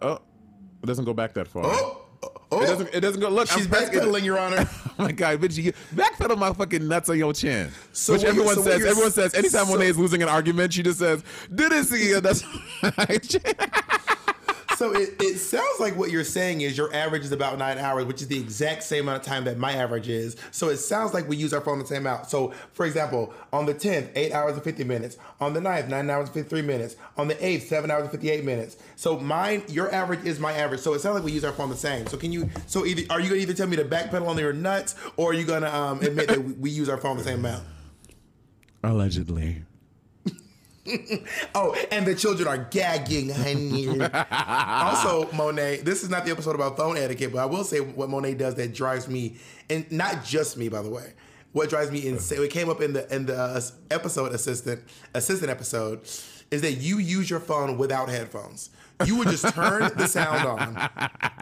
[0.00, 0.20] oh,
[0.82, 1.62] it doesn't go back that far.
[1.64, 2.94] Oh, oh, It doesn't.
[2.94, 3.28] It doesn't go.
[3.28, 4.68] Look, she's backpedaling, Your Honor.
[5.00, 5.56] Oh my god, bitch!
[5.62, 7.70] You backpedal my fucking nuts on your chin.
[7.92, 8.84] So Which everyone so says.
[8.84, 9.32] Everyone says.
[9.32, 11.22] Anytime so- Monet is losing an argument, she just says,
[11.54, 12.42] "Did it see you?" That's.
[14.78, 18.04] So it, it sounds like what you're saying is your average is about nine hours,
[18.04, 20.36] which is the exact same amount of time that my average is.
[20.52, 22.30] So it sounds like we use our phone the same amount.
[22.30, 25.16] So for example, on the 10th, eight hours and 50 minutes.
[25.40, 26.94] On the 9th, nine hours and 53 minutes.
[27.16, 28.76] On the 8th, seven hours and 58 minutes.
[28.94, 30.78] So mine, your average is my average.
[30.78, 32.06] So it sounds like we use our phone the same.
[32.06, 34.52] So can you, so either, are you gonna either tell me to backpedal on your
[34.52, 37.64] nuts or are you gonna um, admit that we use our phone the same amount?
[38.84, 39.64] Allegedly.
[41.54, 44.00] Oh, and the children are gagging, honey.
[44.30, 48.08] also, Monet, this is not the episode about phone etiquette, but I will say what
[48.08, 49.36] Monet does that drives me,
[49.70, 51.12] and not just me, by the way.
[51.52, 52.42] What drives me insane?
[52.42, 54.82] It came up in the in the uh, episode assistant
[55.14, 56.00] assistant episode,
[56.50, 58.70] is that you use your phone without headphones.
[59.06, 60.90] You would just turn the sound on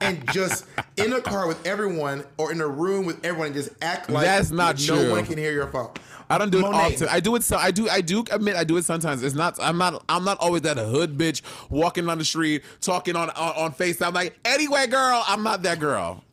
[0.00, 0.66] and just
[0.98, 4.50] in a car with everyone or in a room with everyone, just act like That's
[4.50, 5.10] not no true.
[5.10, 5.90] one can hear your phone.
[6.28, 7.08] I don't do it often.
[7.08, 7.42] I do it.
[7.44, 7.88] So I do.
[7.88, 9.22] I do admit I do it sometimes.
[9.22, 9.58] It's not.
[9.60, 10.02] I'm not.
[10.08, 14.12] I'm not always that hood bitch walking on the street talking on on, on Facetime.
[14.12, 16.24] Like anyway, girl, I'm not that girl.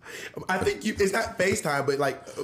[0.49, 0.95] I think you.
[0.99, 2.21] It's not FaceTime, but like.
[2.37, 2.43] uh,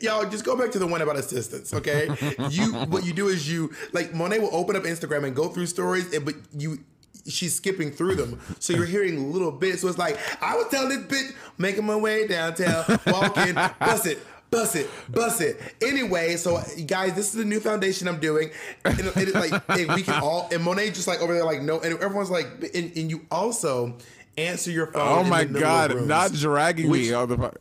[0.00, 2.08] Y'all just go back to the one about assistance, okay?
[2.50, 5.66] you what you do is you like Monet will open up Instagram and go through
[5.66, 6.80] stories, and but you
[7.28, 9.82] she's skipping through them, so you're hearing little bits.
[9.82, 14.18] So it's like I was telling this bitch making my way downtown, walking, bust it,
[14.50, 15.60] bust it, bust it.
[15.82, 18.50] Anyway, so guys, this is the new foundation I'm doing,
[18.84, 21.80] and it, like and we can all and Monet just like over there like no,
[21.80, 23.96] and everyone's like, and, and you also
[24.36, 25.26] answer your phone.
[25.26, 27.52] Oh my the middle of god, not dragging Which- me on the.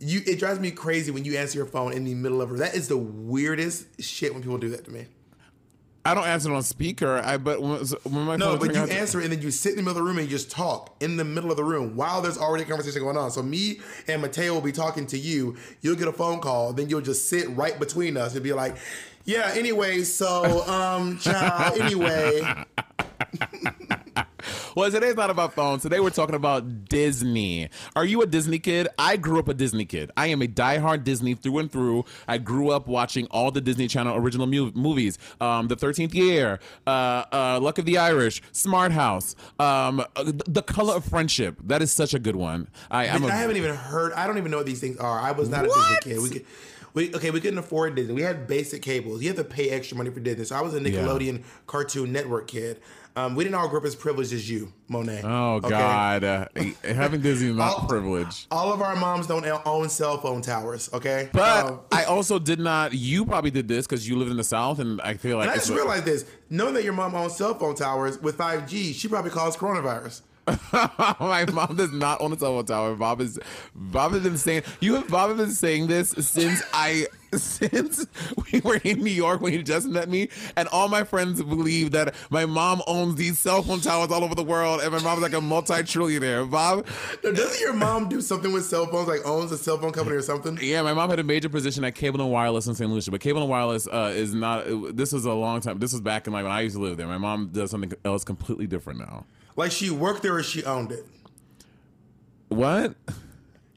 [0.00, 2.58] you it drives me crazy when you answer your phone in the middle of it.
[2.58, 5.06] That is the weirdest shit when people do that to me.
[6.06, 7.22] I don't answer it on speaker.
[7.24, 9.76] I but when, when my No, but you answer it and then you sit in
[9.76, 11.96] the middle of the room and you just talk in the middle of the room
[11.96, 13.30] while there's already a conversation going on.
[13.30, 15.56] So me and Mateo will be talking to you.
[15.80, 18.76] You'll get a phone call, then you'll just sit right between us and be like,
[19.24, 22.64] "Yeah, anyway, so um, child, anyway."
[24.76, 25.82] Well, today's not about phones.
[25.82, 27.68] Today we're talking about Disney.
[27.94, 28.88] Are you a Disney kid?
[28.98, 30.10] I grew up a Disney kid.
[30.16, 32.04] I am a diehard Disney through and through.
[32.26, 35.16] I grew up watching all the Disney Channel original mu- movies.
[35.40, 36.58] Um, the Thirteenth Year,
[36.88, 36.90] uh,
[37.32, 41.56] uh, Luck of the Irish, Smart House, um, uh, The Color of Friendship.
[41.62, 42.68] That is such a good one.
[42.90, 43.24] I am.
[43.24, 44.12] I A, haven't even heard.
[44.14, 45.20] I don't even know what these things are.
[45.20, 46.20] I was not a Disney kid.
[46.20, 46.46] We could,
[46.94, 48.14] We okay, we couldn't afford Disney.
[48.14, 49.22] We had basic cables.
[49.22, 50.44] You have to pay extra money for Disney.
[50.44, 52.80] So I was a Nickelodeon Cartoon Network kid.
[53.16, 55.22] Um, we didn't all grow up as privileged as you, Monet.
[55.22, 55.68] Oh okay?
[55.68, 56.46] God, uh,
[56.82, 58.46] having Disney is not All- privilege.
[58.50, 60.90] All of our moms don't own cell phone towers.
[60.92, 62.92] Okay, But Um, I also did not.
[62.92, 65.52] You probably did this because you live in the South, and I feel like and
[65.52, 69.06] I just realized this: knowing that your mom owns cell phone towers with 5G, she
[69.06, 70.22] probably calls coronavirus.
[71.20, 72.94] my mom does not own a cell phone tower.
[72.94, 73.38] Bob is
[73.74, 78.06] Bob has been saying you have Bob has been saying this since I since
[78.52, 81.90] we were in New York when he just met me, and all my friends believe
[81.92, 85.22] that my mom owns these cell phone towers all over the world, and my mom's
[85.22, 86.48] like a multi-trillionaire.
[86.48, 86.86] Bob,
[87.24, 90.16] Now, Doesn't your mom do something with cell phones, like owns a cell phone company
[90.16, 90.58] or something?
[90.62, 92.88] yeah, my mom had a major position at Cable and Wireless in St.
[92.90, 94.64] Lucia, but Cable and Wireless uh, is not.
[94.96, 95.78] This was a long time.
[95.80, 97.06] This was back in like when I used to live there.
[97.08, 99.24] My mom does something else completely different now.
[99.56, 101.06] Like she worked there or she owned it.
[102.48, 102.94] What?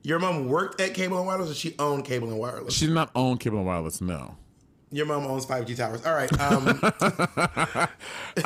[0.03, 2.73] Your mom worked at Cable and Wireless or she owned Cable and Wireless?
[2.73, 4.01] She did not own Cable and Wireless.
[4.01, 4.35] No.
[4.89, 6.05] Your mom owns 5G towers.
[6.05, 6.31] All right.
[6.39, 6.67] Um,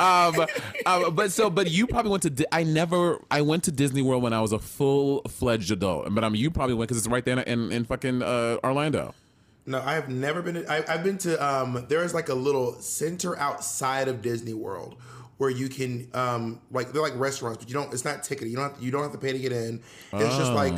[0.00, 0.46] um,
[0.86, 2.30] um, but so, but you probably went to.
[2.30, 3.20] Di- I never.
[3.30, 6.12] I went to Disney World when I was a full fledged adult.
[6.12, 9.14] But um, you probably went because it's right there in, in, in fucking uh, Orlando.
[9.66, 10.54] no, I have never been.
[10.54, 11.40] To, I, I've been to.
[11.44, 14.96] Um, there is like a little center outside of Disney World
[15.38, 17.92] where you can um, like they're like restaurants, but you don't.
[17.92, 18.50] It's not ticketed.
[18.50, 18.72] You don't.
[18.74, 19.80] Have, you don't have to pay to get in.
[20.12, 20.74] It's just like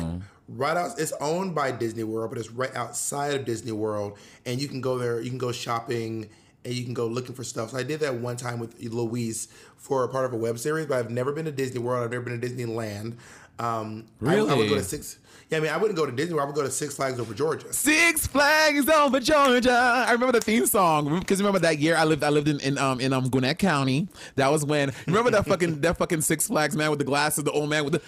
[0.47, 0.99] right out.
[0.99, 4.81] It's owned by Disney World, but it's right outside of Disney World, and you can
[4.81, 5.19] go there.
[5.21, 6.29] You can go shopping.
[6.63, 7.69] And you can go looking for stuff.
[7.69, 10.87] So I did that one time with Louise for a part of a web series,
[10.87, 12.03] but I've never been to Disney World.
[12.03, 13.17] I've never been to Disneyland.
[13.59, 15.19] Um, I- I, would go to six.
[15.49, 16.45] Yeah, I mean, I wouldn't go to Disney World.
[16.45, 17.71] I would go to Six Flags over Georgia.
[17.71, 19.71] Six Flags over Georgia.
[20.07, 22.23] I remember the theme song because remember that year I lived.
[22.23, 24.07] I lived in in um in um Gwinnett County.
[24.37, 27.51] That was when remember that fucking that fucking Six Flags man with the glasses, the
[27.51, 28.01] old man with the.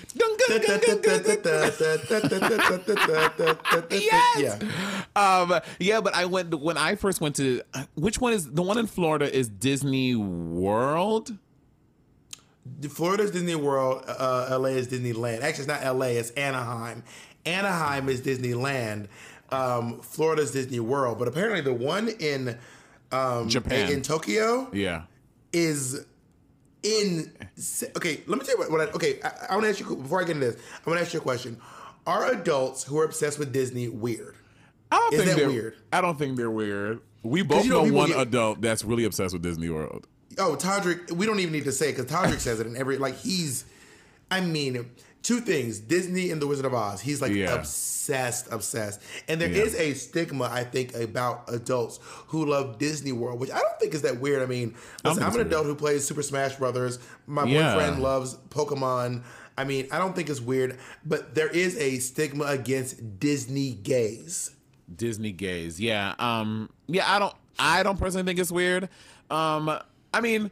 [4.02, 4.38] Yes.
[4.38, 4.60] Yeah.
[5.16, 7.62] Um, yeah, but I went when I first went to
[7.96, 11.32] which one is the one in Florida is Disney World?
[12.90, 15.42] Florida's Disney World, uh, LA is Disneyland.
[15.42, 17.04] Actually, it's not LA, it's Anaheim.
[17.46, 19.08] Anaheim is Disneyland.
[19.50, 21.18] Um, Florida's Disney World.
[21.20, 22.58] But apparently, the one in
[23.12, 23.92] um, Japan.
[23.92, 25.04] in Tokyo Yeah.
[25.54, 26.06] is
[26.84, 27.32] in.
[27.96, 28.72] Okay, let me tell you what.
[28.72, 30.62] what I, okay, I, I want to ask you before I get into this.
[30.86, 31.58] I want to ask you a question.
[32.06, 34.36] Are adults who are obsessed with Disney weird?
[34.92, 35.76] I don't Is think they're weird?
[35.92, 37.02] I don't think they're weird.
[37.24, 40.08] We both you know know, one get- adult that's really obsessed with Disney World.
[40.38, 43.16] Oh, Todrick, we don't even need to say because Todrick says it in every like
[43.18, 43.66] he's.
[44.30, 44.90] I mean,
[45.24, 47.02] two things: Disney and The Wizard of Oz.
[47.02, 47.56] He's like Yeah.
[47.56, 49.64] obsessed, obsessed, and there Yeah.
[49.64, 53.94] is a stigma I think about adults who love Disney World, which I don't think
[53.94, 54.42] is that weird.
[54.42, 57.00] I mean, listen, I'm an adult who plays Super Smash Brothers.
[57.26, 57.74] My Yeah.
[57.74, 59.24] boyfriend loves Pokemon.
[59.58, 64.52] I mean, I don't think it's weird, but there is a stigma against Disney gays.
[64.94, 65.80] Disney gays.
[65.80, 66.14] Yeah.
[66.20, 68.88] Um yeah, I don't I don't personally think it's weird.
[69.32, 69.80] Um
[70.18, 70.52] I mean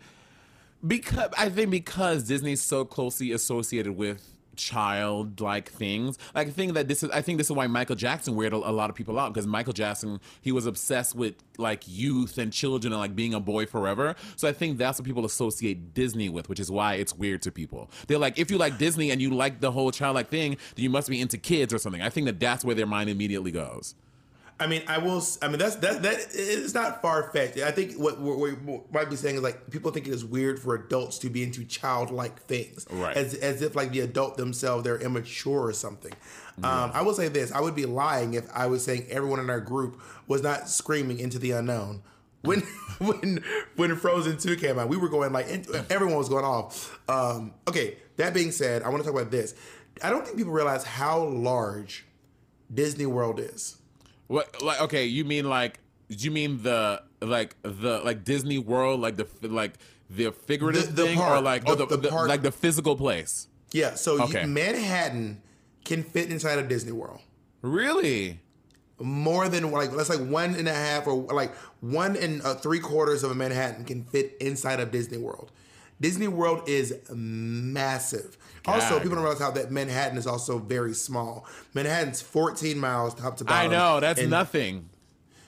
[0.86, 6.88] because I think because Disney's so closely associated with childlike things like i think that
[6.88, 9.34] this is i think this is why michael jackson weirded a lot of people out
[9.34, 13.40] because michael jackson he was obsessed with like youth and children and like being a
[13.42, 14.16] boy forever.
[14.38, 17.52] So i think that's what people associate disney with which is why it's weird to
[17.52, 17.90] people.
[18.08, 20.90] They're like if you like disney and you like the whole childlike thing then you
[20.90, 22.02] must be into kids or something.
[22.02, 23.94] I think that that's where their mind immediately goes
[24.58, 25.22] I mean, I will.
[25.42, 26.02] I mean, that's that.
[26.04, 27.58] That it's not far fetched.
[27.58, 28.56] I think what we
[28.92, 31.66] might be saying is like people think it is weird for adults to be into
[31.66, 33.18] childlike things, Right.
[33.18, 36.14] As as if like the adult themselves they're immature or something.
[36.64, 39.50] Um, I will say this: I would be lying if I was saying everyone in
[39.50, 42.02] our group was not screaming into the unknown.
[42.42, 42.62] When
[43.00, 43.44] when
[43.76, 46.98] when Frozen Two came out, we were going like into- everyone was going off.
[47.10, 49.54] Um, okay, that being said, I want to talk about this.
[50.02, 52.06] I don't think people realize how large
[52.74, 53.78] Disney World is.
[54.28, 59.00] What like okay, you mean like Do you mean the like the like Disney World
[59.02, 59.74] like the like
[60.10, 61.44] the figurative The- the thing or park.
[61.44, 62.30] like oh The- the, the the- park.
[62.30, 63.48] like the physical place.
[63.72, 65.42] Yeah, so you- Manhattan
[65.84, 67.20] can fit inside of Disney World.
[67.62, 68.40] Really?
[69.00, 72.80] More than like that's like one and a half or like one and uh, three
[72.80, 75.52] quarters of a Manhattan can fit inside of Disney World.
[76.00, 78.38] Disney World is massive.
[78.68, 81.46] Also, people don't realize how that Manhattan is also very small.
[81.74, 83.72] Manhattan's 14 miles top to bottom.
[83.72, 84.90] I know, that's nothing.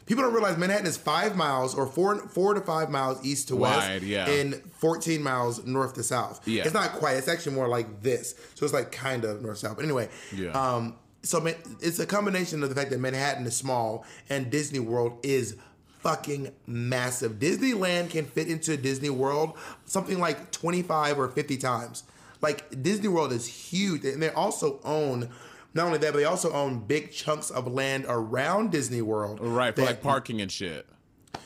[0.06, 3.58] People don't realize Manhattan is five miles or four four to five miles east to
[3.58, 4.30] west, Wide, yeah.
[4.30, 6.48] and 14 miles north to south.
[6.48, 6.64] Yeah.
[6.64, 7.18] It's not quite.
[7.18, 8.34] It's actually more like this.
[8.56, 9.76] So it's like kind of north south.
[9.76, 10.52] But anyway, Yeah.
[10.52, 14.80] Um, so Man- it's a combination of the fact that Manhattan is small and Disney
[14.80, 15.58] World is
[16.00, 17.34] fucking massive.
[17.34, 22.04] Disneyland can fit into Disney World something like 25 or 50 times.
[22.42, 25.30] Like Disney World is huge, and they also own
[25.74, 29.40] Not only that, but they also own big chunks of land around Disney World.
[29.42, 30.88] Right, for that- like parking and shit.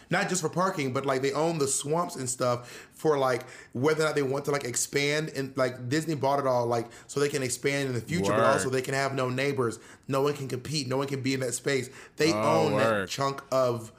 [0.09, 4.03] not just for parking, but like they own the swamps and stuff for like whether
[4.03, 7.19] or not they want to like expand and like Disney bought it all like so
[7.19, 10.33] they can expand in the future, but also they can have no neighbors, no one
[10.33, 11.89] can compete, no one can be in that space.
[12.17, 13.03] They Oh, own word.
[13.03, 13.91] that chunk of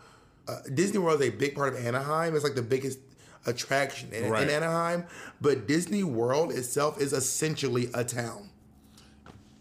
[0.49, 2.35] uh, Disney World is a big part of Anaheim.
[2.35, 2.99] It's like the biggest
[3.47, 4.43] attraction in, Right.
[4.45, 5.05] in Anaheim,
[5.41, 8.49] but Disney World itself is essentially a town.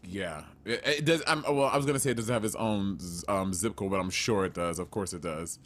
[0.04, 1.24] Yeah, it, it does.
[1.28, 4.00] I'm, well, I was gonna say it doesn't have its own um, zip code, but
[4.00, 4.78] I'm sure it does.
[4.80, 5.58] Of course, it does.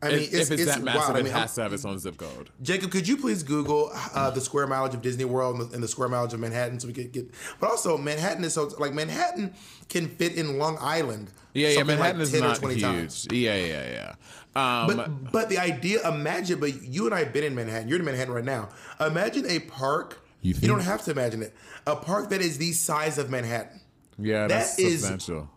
[0.00, 1.16] I mean, if, if it's, that massive, wild.
[1.16, 2.50] I it mean, has to have its own zip code.
[2.62, 5.82] Jacob, could you please Google uh, the square mileage of Disney World and the, and
[5.82, 7.28] the square mileage of Manhattan so we could get.
[7.58, 9.54] But also, Manhattan is so like Manhattan
[9.88, 11.30] can fit in Long Island.
[11.52, 11.82] Yeah, yeah.
[11.82, 12.82] Manhattan like is 10 or not 20 huge.
[12.84, 13.26] times.
[13.32, 14.14] Yeah, yeah,
[14.54, 14.82] yeah.
[14.82, 16.60] Um, But but the idea, imagine.
[16.60, 17.88] But you and I have been in Manhattan.
[17.88, 18.68] You're in Manhattan right now.
[19.00, 20.24] Imagine a park.
[20.42, 21.52] You You, don't have to imagine it.
[21.88, 23.80] A park that is the size of Manhattan.
[24.16, 25.50] yeah, that's that is- substantial.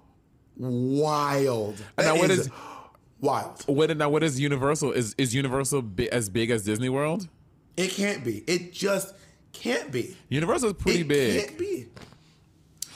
[0.57, 1.77] Wild.
[1.97, 2.49] That now what is is-
[3.21, 3.63] wild?
[3.67, 4.09] What now?
[4.09, 4.91] What is Universal?
[4.93, 7.29] Is is Universal bi- as big as Disney World?
[7.77, 8.43] It can't be.
[8.47, 9.15] It just
[9.53, 10.17] can't be.
[10.29, 11.45] Universal is pretty it big.
[11.45, 11.87] Can't be.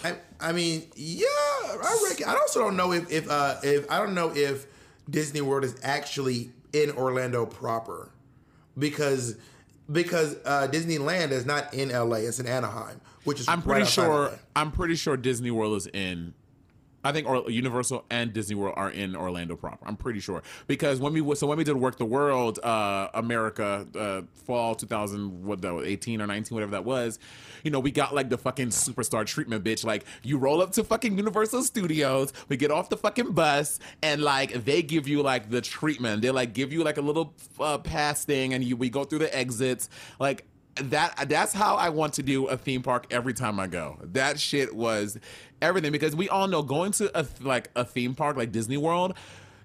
[0.04, 2.28] I, I mean, yeah, I reckon.
[2.28, 4.68] I also don't know if if uh, if I don't know if
[5.10, 8.12] Disney World is actually in Orlando proper,
[8.78, 9.38] because
[9.92, 12.18] because uh, Disneyland is not in LA.
[12.18, 14.32] It's in Anaheim, which is I'm pretty sure.
[14.56, 16.34] I'm pretty sure Disney World is in.
[17.06, 19.88] I think Universal and Disney World are in Orlando proper.
[19.88, 23.86] I'm pretty sure because when we so when we did Werq the World, uh, America,
[23.96, 27.20] uh, fall 2000, what that was, 18 or 19, whatever that was.
[27.64, 29.86] You know, we got like the fucking superstar treatment, bitch.
[29.86, 34.24] Like you roll up to fucking Universal Studios, we get off the fucking bus, and
[34.24, 36.24] like they give you like the treatment.
[36.24, 39.20] They like give you like a little uh, pass thing, and you we go through
[39.20, 39.90] the exits,
[40.20, 43.98] like that that's how I want to do a theme park every time I go.
[44.02, 45.18] That shit was
[45.62, 49.14] everything because we all know going to a like a theme park like Disney World,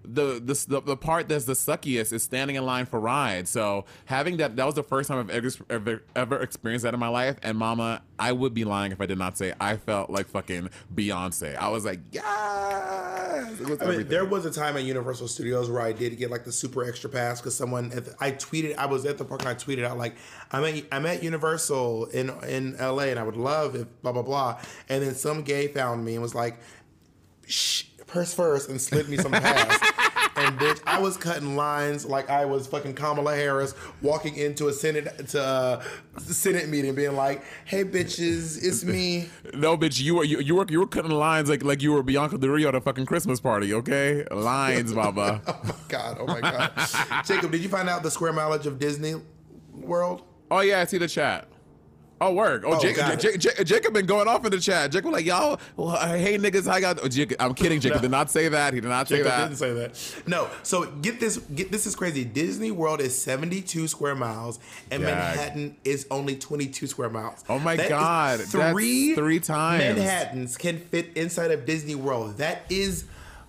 [0.02, 3.50] the the the, the part that's the suckiest is standing in line for rides.
[3.50, 7.00] So having that that was the first time I've ever ever, ever experienced that in
[7.00, 7.36] my life.
[7.42, 10.70] And Mama, I would be lying if I did not say I felt like fucking
[10.94, 11.56] Beyonce.
[11.56, 13.58] I was like, yes.
[13.60, 16.44] Was I mean, there was a time at Universal Studios where I did get like
[16.44, 19.42] the super extra pass because someone at the, I tweeted I was at the park
[19.42, 20.16] and I tweeted out like
[20.50, 24.22] I'm at I'm at Universal in in LA and I would love if blah blah
[24.22, 26.58] blah and then some gay found me and was like
[27.46, 29.80] Shh, purse first and slid me some pass
[30.36, 34.72] and bitch I was cutting lines like I was fucking Kamala Harris walking into a
[34.72, 35.82] senate to uh,
[36.18, 40.66] senate meeting being like hey bitches it's me No, bitch, you were you, you were
[40.68, 43.40] you were cutting lines like like you were Bianca Del Rio at a fucking Christmas
[43.40, 44.24] party, okay?
[44.30, 45.42] Lines, Baba.
[45.46, 46.72] oh my god oh my god
[47.24, 49.14] Jacob did you find out the square mileage of Disney
[49.72, 51.46] World oh yeah, I see the chat.
[52.22, 52.64] Oh, work.
[52.66, 53.18] Oh, Oh, Jacob.
[53.18, 54.92] Jacob, Jacob, been going off in the chat.
[54.92, 56.98] Jacob was like, y'all, well, hey niggas, I got.
[57.02, 57.80] Oh, Jacob, I'm kidding.
[57.80, 58.74] Jacob did not say that.
[58.74, 59.42] He did not say Jacob that.
[59.44, 60.22] didn't say that.
[60.28, 60.48] No.
[60.62, 61.38] So get this.
[61.38, 62.24] Get this is crazy.
[62.24, 64.58] Disney World is 72 square miles,
[64.90, 65.08] and Yeah.
[65.14, 67.42] Manhattan is only 22 square miles.
[67.48, 69.82] Oh my That God, Three three times.
[69.82, 72.36] Manhattans can fit inside of Disney World.
[72.36, 73.04] That is.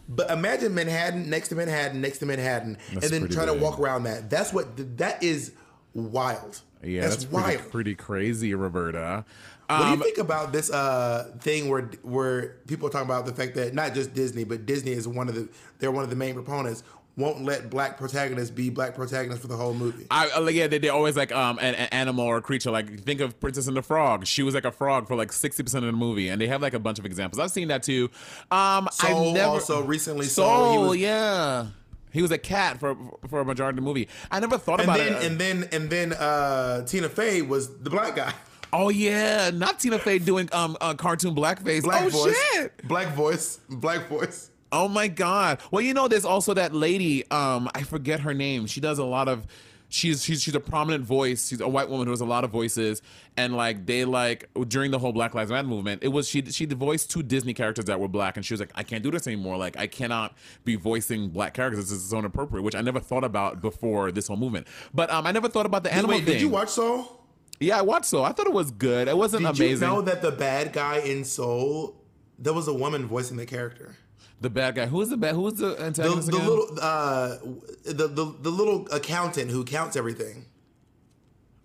[0.07, 3.79] But imagine Manhattan next to Manhattan next to Manhattan, That's and then try to walk
[3.79, 4.29] around that.
[4.29, 4.97] That's what.
[4.97, 5.51] That is
[5.93, 6.61] wild.
[6.83, 7.45] Yeah, that's, that's, wild.
[7.45, 9.25] pretty, pretty crazy, Roberta.
[9.67, 13.25] What do Um, you think about this uh, thing where where people are talking about
[13.25, 15.47] the fact that not just Disney, but Disney is one of the
[15.79, 16.83] they're one of the main proponents
[17.17, 20.07] won't let black protagonists be black protagonists for the whole movie.
[20.09, 22.71] I uh, like, yeah, they, they always like um an, an animal or a creature.
[22.71, 24.25] Like think of Princess and the Frog.
[24.25, 26.61] She was like a frog for like sixty percent of the movie, and they have
[26.61, 27.39] like a bunch of examples.
[27.39, 28.09] I've seen that too.
[28.49, 31.67] Um, Soul I never also recently Soul, Soul, was- yeah.
[32.11, 32.95] He was a cat for
[33.27, 34.07] for a majority of the movie.
[34.29, 35.23] I never thought and about then it.
[35.23, 38.33] and then and then uh, Tina Fey was the black guy,
[38.73, 41.83] oh yeah, not Tina Fey doing um uh, cartoon blackface.
[41.83, 42.87] black oh voice, shit.
[42.87, 44.49] black voice, black voice.
[44.73, 45.59] Oh my god.
[45.69, 47.29] Well, you know, there's also that lady.
[47.29, 48.67] Um, I forget her name.
[48.67, 49.45] She does a lot of.
[49.93, 51.49] She's she's she's a prominent voice.
[51.49, 53.01] She's a white woman who has a lot of voices,
[53.35, 56.65] and like they like during the whole Black Lives Matter movement, it was she she
[56.65, 59.27] voiced two Disney characters that were black, and she was like, I can't do this
[59.27, 59.57] anymore.
[59.57, 61.89] Like I cannot be voicing black characters.
[61.89, 64.67] This is so inappropriate, which I never thought about before this whole movement.
[64.93, 66.35] But um, I never thought about the animal Wait, thing.
[66.35, 67.25] did you watch Soul?
[67.59, 68.23] Yeah, I watched so.
[68.23, 69.07] I thought it was good.
[69.09, 69.87] It wasn't Did amazing.
[69.87, 72.01] you know that the bad guy in Soul,
[72.39, 73.95] there was a woman voicing the character.
[74.41, 74.85] The bad guy.
[74.87, 75.35] Who's the bad?
[75.35, 76.47] Who was the The, antagonist the again?
[76.49, 77.37] little uh,
[77.85, 80.45] the, the the little accountant who counts everything.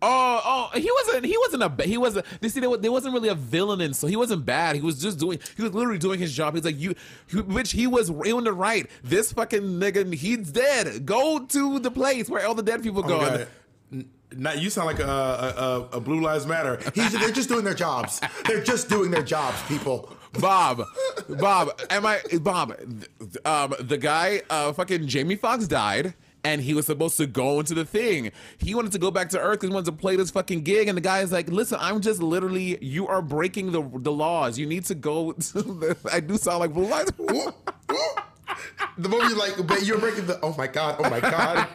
[0.03, 1.25] Oh, oh, he wasn't.
[1.25, 1.83] He wasn't a.
[1.85, 2.17] He was.
[2.19, 3.95] A, they see, there, there wasn't really a villain in.
[3.95, 4.77] So he wasn't bad.
[4.77, 5.41] He was just doing.
[5.57, 6.55] He was literally doing his job.
[6.55, 6.95] He's like you,
[7.29, 8.89] he- which he was in the right.
[9.03, 11.07] This fucking nigga, he's dead.
[11.07, 13.17] Go to the place where all the dead people go.
[13.17, 13.49] Oh my And- God.
[13.93, 16.81] N- Not you sound like a, a, a, Blue Lives Matter.
[16.95, 18.21] He's, they're just doing their jobs.
[18.47, 20.11] They're just doing their jobs, people.
[20.41, 20.83] Bob,
[21.29, 22.77] Bob, am I Bob?
[23.45, 26.15] Um, the guy, uh, fucking Jamie Foxx died.
[26.45, 28.31] And he was supposed to go into the thing.
[28.59, 30.87] He wanted to go back to Earth because he wanted to play this fucking gig.
[30.87, 32.79] And the guy is like, "Listen, I'm just literally.
[32.81, 34.57] You are breaking the the laws.
[34.57, 37.11] You need to go." To the, I do sound like Blue Lives.
[38.99, 40.41] The moment you like, but you're breaking the.
[40.43, 40.97] Oh my god!
[40.99, 41.69] Oh my god!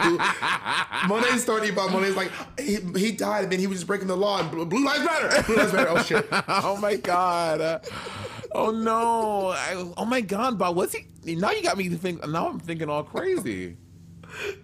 [1.07, 4.17] Monet started about Monet's like he, he died, and then he was just breaking the
[4.17, 4.39] law.
[4.39, 5.43] And Blue Blue Lives Matter.
[5.45, 5.89] Blue Lives Matter.
[5.89, 6.27] Oh shit!
[6.31, 7.85] oh my god.
[8.53, 9.49] Oh no.
[9.49, 10.75] I, oh my god, Bob.
[10.75, 11.35] What's he?
[11.35, 12.25] Now you got me to think.
[12.27, 13.77] Now I'm thinking all crazy.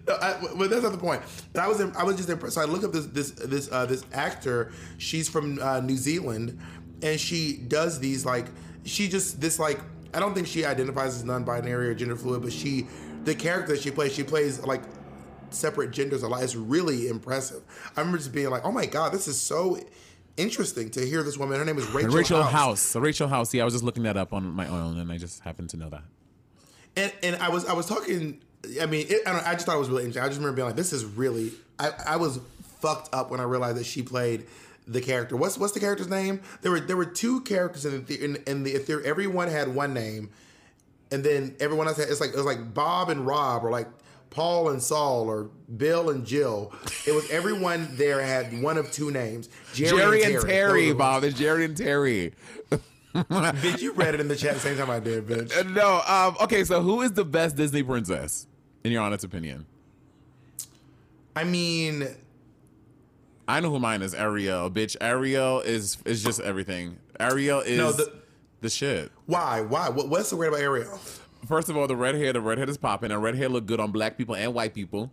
[0.06, 1.22] No, I, but that's not the point.
[1.52, 2.54] But I was I was just impressed.
[2.54, 4.72] So I looked up this this this uh, this actor.
[4.96, 6.58] She's from uh, New Zealand,
[7.02, 8.46] and she does these like
[8.84, 9.80] she just this like
[10.14, 12.86] I don't think she identifies as non-binary or gender fluid, but she
[13.24, 14.82] the character that she plays she plays like
[15.50, 16.42] separate genders a lot.
[16.42, 17.62] It's really impressive.
[17.96, 19.78] I remember just being like, oh my god, this is so
[20.36, 21.58] interesting to hear this woman.
[21.58, 22.52] Her name is Rachel, Rachel House.
[22.52, 22.80] House.
[22.80, 23.52] So Rachel House.
[23.52, 25.76] Yeah, I was just looking that up on my own, and I just happened to
[25.76, 26.02] know that.
[26.96, 28.40] and and I was I was talking.
[28.80, 30.22] I mean, it, I, don't, I just thought it was really interesting.
[30.22, 32.40] I just remember being like, "This is really." I, I was
[32.80, 34.46] fucked up when I realized that she played
[34.88, 35.36] the character.
[35.36, 36.40] What's what's the character's name?
[36.62, 39.04] There were there were two characters in the in, in the theater.
[39.04, 40.30] Everyone had one name,
[41.12, 42.08] and then everyone else had.
[42.08, 43.86] It's like it was like Bob and Rob, or like
[44.30, 46.72] Paul and Saul, or Bill and Jill.
[47.06, 49.48] It was everyone there had one of two names.
[49.74, 51.24] Jerry, and Those Terry, were the Bob.
[51.24, 52.32] It's Jerry and Terry.
[53.14, 55.56] Bitch, you read it in the chat the same time I did, bitch.
[55.56, 56.00] Uh, No.
[56.06, 56.36] Um.
[56.42, 56.64] Okay.
[56.64, 58.46] So who is the best Disney princess
[58.84, 59.66] in your honest opinion?
[61.34, 62.06] I mean,
[63.48, 64.14] I know who mine is.
[64.14, 64.94] Ariel, bitch.
[65.00, 66.98] Ariel is is just everything.
[67.18, 68.12] Ariel is No, the,
[68.60, 69.10] the- shit.
[69.26, 69.62] why?
[69.62, 69.88] Why?
[69.88, 70.98] What, what's so great about Ariel?
[71.46, 73.64] First of all, the red hair, the red hair is popping, and red hair look
[73.64, 75.10] good on black people and white people.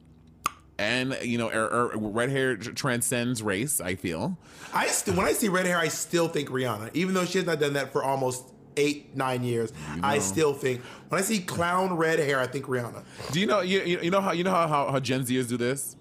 [0.78, 3.80] And you know, er, er, red hair transcends race.
[3.80, 4.38] I feel.
[4.74, 7.48] I still, when I see red hair, I still think Rihanna, even though she has
[7.48, 9.72] not done that for almost eight, nine years.
[10.04, 13.06] I still think when I see clown red hair, I think Rihanna.
[13.32, 15.48] Do you know you, you you know how you know how, how, how Gen Zers
[15.48, 15.96] do this?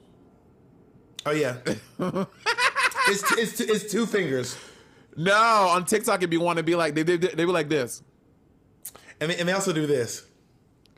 [1.27, 4.57] Oh yeah, it's, t- it's, t- it's two fingers,
[5.17, 8.03] No, on TikTok it'd be one to be like they they they be like this.
[9.21, 10.25] and they, and they also do this.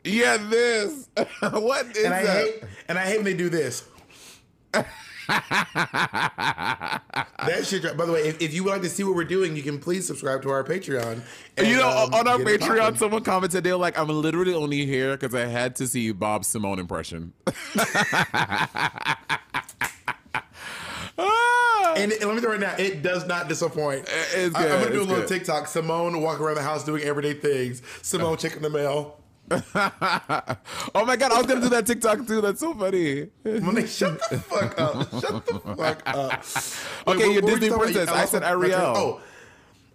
[0.03, 1.09] Yeah, this.
[1.39, 2.45] what is And I that?
[2.45, 3.83] hate and I hate when they do this.
[5.27, 7.97] that shit.
[7.97, 9.77] By the way, if, if you would like to see what we're doing, you can
[9.79, 11.21] please subscribe to our Patreon.
[11.57, 14.85] and, you know, um, on our Patreon, someone commented they were like, "I'm literally only
[14.85, 17.33] here because I had to see Bob Simone impression."
[21.95, 24.07] And, and let me tell you right now, it does not disappoint.
[24.33, 25.27] It's I, am gonna do a little good.
[25.27, 25.67] TikTok.
[25.67, 27.81] Simone walking around the house doing everyday things.
[28.01, 29.19] Simone checking the mail.
[29.51, 32.41] oh my god, I was gonna do that TikTok too.
[32.41, 33.29] That's so funny.
[33.45, 35.09] Monet, shut the fuck up.
[35.21, 36.43] Shut the fuck up.
[37.07, 38.09] Okay, Wait, your what were Disney princess.
[38.09, 38.81] I said Ariel.
[38.81, 39.21] Oh,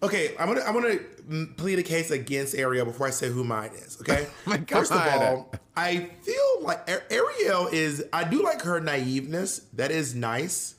[0.03, 0.35] okay.
[0.39, 4.01] I'm gonna I'm gonna plead a case against Ariel before I say who mine is.
[4.01, 4.27] Okay.
[4.47, 8.03] Oh First of all, I feel like Ariel is.
[8.11, 9.65] I do like her naiveness.
[9.75, 10.77] That is nice.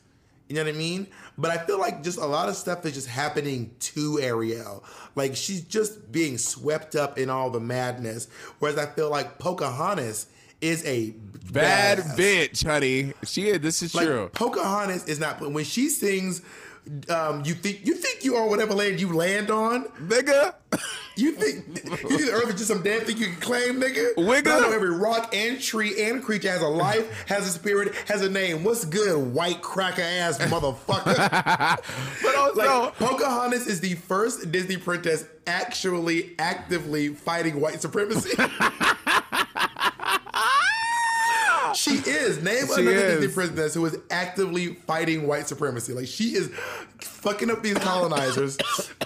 [0.54, 1.08] You know what I mean?
[1.36, 4.84] But I feel like just a lot of stuff is just happening to Ariel.
[5.16, 8.28] Like she's just being swept up in all the madness.
[8.60, 10.28] Whereas I feel like Pocahontas
[10.62, 11.16] is a
[11.52, 12.16] Bad badass.
[12.16, 13.14] bitch, honey.
[13.24, 13.62] She is.
[13.62, 14.30] This is Like true.
[14.32, 16.44] Pocahontas is not when she sings.
[17.10, 19.86] Um, you think you think you are whatever land you land on.
[20.00, 20.56] Nigga.
[21.16, 24.16] You think you think the earth is just some damn thing you can claim, nigga?
[24.16, 24.46] Wigga.
[24.46, 28.30] Know every rock and tree and creature has a life, has a spirit, has a
[28.30, 28.64] name.
[28.64, 31.14] What's good, white cracker ass motherfucker?
[32.24, 38.32] But also, like Pocahontas is the first Disney princess actually actively fighting white supremacy.
[41.76, 42.42] She is.
[42.42, 43.20] Name She another is.
[43.20, 45.94] Disney princess who is actively fighting white supremacy.
[45.94, 46.50] Like she is
[47.00, 48.58] fucking up these colonizers.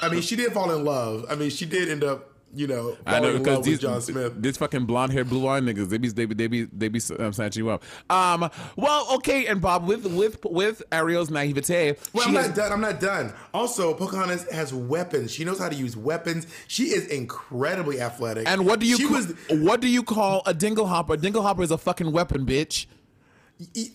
[0.02, 1.26] I mean, she did fall in love.
[1.30, 4.42] I mean, she did end up, you know, I know because these John Smith.
[4.42, 7.00] these fucking blonde hair, blue eyed niggas, they be they be they be they be
[7.20, 7.84] um, snatching you up.
[8.10, 12.72] Um, well, okay, and Bob with with with Ariel's naivete, Well, I'm has- not done.
[12.72, 13.34] I'm not done.
[13.54, 15.32] Also, Pocahontas has weapons.
[15.32, 16.48] She knows how to use weapons.
[16.68, 18.48] She is incredibly athletic.
[18.48, 19.34] And what do you She ca- was.
[19.50, 21.14] what do you call a dingle hopper?
[21.14, 22.86] A dingle hopper is a fucking weapon, bitch.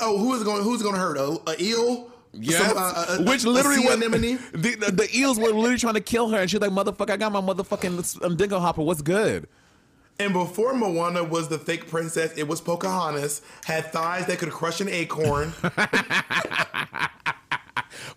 [0.01, 0.63] Oh, who is going?
[0.63, 1.17] Who's going to hurt?
[1.17, 2.12] A, a eel?
[2.35, 4.39] Some, uh, a- which literally was, anemone?
[4.53, 7.17] the, the the eels were literally trying to kill her, and she's like, "Motherfucker, I
[7.19, 8.81] got my motherfucking um, dingle hopper.
[8.83, 9.49] What's good?"
[10.19, 13.43] And before Moana was the fake princess, it was Pocahontas.
[13.65, 15.53] Had thighs that could crush an acorn.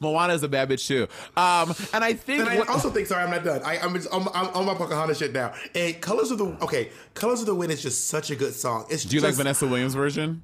[0.01, 1.03] Moana is a bad bitch too.
[1.39, 3.61] Um, and I think And I what- also think, sorry, I'm not done.
[3.63, 5.53] I, I'm, just, I'm, I'm on my Pocahontas shit now.
[5.73, 8.85] And Colors of the okay, Colors of the Wind is just such a good song.
[8.89, 10.43] It's do you like Vanessa Williams version?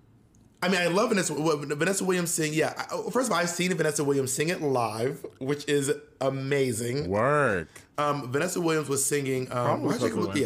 [0.64, 2.54] I mean, I love Vanessa Vanessa Williams sing.
[2.54, 7.10] Yeah, oh, first of all, I've seen Vanessa Williams sing it live, which is amazing.
[7.10, 7.70] Work.
[7.98, 9.44] Um, Vanessa Williams was singing.
[9.52, 10.40] Um, Probably why'd you- Close to the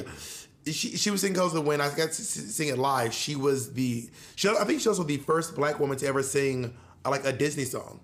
[0.66, 3.14] yeah, she she was singing "Close to the Wind." I got to sing it live.
[3.14, 4.10] She was the.
[4.36, 6.74] She, I think she was also the first black woman to ever sing
[7.06, 8.00] uh, like a Disney song.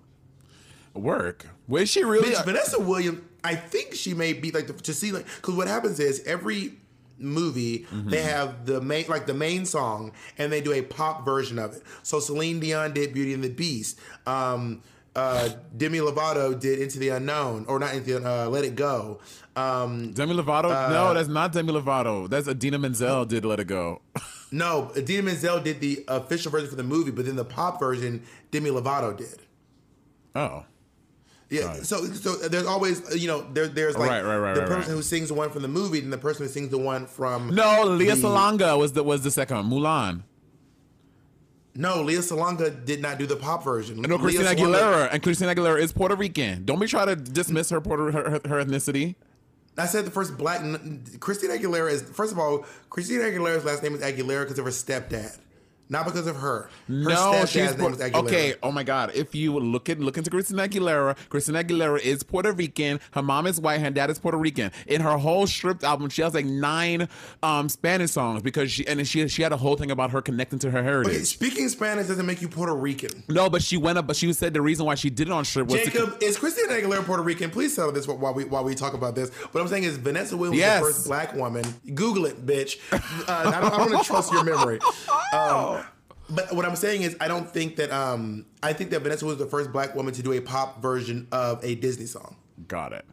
[0.94, 1.46] Work.
[1.66, 2.32] Was she really?
[2.34, 5.66] Bitch, Vanessa Williams, I think she may be like the, to see like because what
[5.66, 6.74] happens is every
[7.18, 8.10] movie Mm-hmm.
[8.10, 11.74] they have the main like the main song and they do a pop version of
[11.74, 11.82] it.
[12.02, 13.98] So Celine Dion did Beauty and the Beast.
[14.26, 14.82] Um,
[15.14, 19.20] uh, Demi Lovato did Into the Unknown or not Into the uh, Let It Go.
[19.54, 20.70] Um, Demi Lovato?
[20.70, 22.28] uh, no, that's not Demi Lovato.
[22.30, 24.00] That's Idina Menzel did Let It Go.
[24.50, 28.22] no, Idina Menzel did the official version for the movie, but then the pop version
[28.50, 29.42] Demi Lovato did.
[30.34, 30.64] Oh.
[31.52, 31.84] Yeah, Right.
[31.86, 35.02] so so there's always you know there there's like Right, right, right, the person who
[35.02, 37.84] sings the one from the movie and the person who sings the one from No,
[37.84, 39.70] Lea the- Salonga was the was the second one.
[39.70, 40.22] Mulan.
[41.74, 44.00] No, Lea Salonga did not do the pop version.
[44.02, 46.64] No, Christina Lea Salonga- Aguilera, and Christina Aguilera is Puerto Rican.
[46.64, 49.14] Don't be trying to dismiss her Puerto her, her, her ethnicity.
[49.78, 50.60] I said the first black
[51.20, 54.70] Christina Aguilera is first of all Christina Aguilera's last name is Aguilera because of her
[54.70, 55.38] stepdad,
[55.88, 56.62] not because of her.
[56.62, 58.14] Her no, she's Puerto- Aguilera.
[58.24, 58.54] okay.
[58.62, 59.12] Oh my God!
[59.14, 63.00] If you look at look into Christina Aguilera, Christina Aguilera is Puerto Rican.
[63.12, 63.80] Her mom is white.
[63.80, 64.70] Her dad is Puerto Rican.
[64.86, 67.08] In her whole stripped album, she has like nine
[67.42, 70.58] um, Spanish songs because she and she she had a whole thing about her connecting
[70.60, 71.12] to her heritage.
[71.14, 73.22] Okay, speaking Spanish doesn't make you Puerto Rican.
[73.28, 74.06] No, but she went up.
[74.06, 76.38] But she said the reason why she did it on strip was to, Jacob, is
[76.38, 77.50] Christina Aguilera Puerto Rican?
[77.50, 79.30] Please tell this while we while we talk about this.
[79.52, 80.80] What I'm saying is Vanessa Williams Yes.
[80.80, 81.64] the first black woman.
[81.94, 82.78] Google it, bitch.
[82.92, 84.78] Uh, I don't, I don't want to trust your memory.
[85.32, 85.81] Um,
[86.30, 87.90] but what I'm saying is, I don't think that.
[87.90, 91.28] Um, I think that Vanessa was the first black woman to do a pop version
[91.32, 92.36] of a Disney song,
[92.68, 93.04] got it.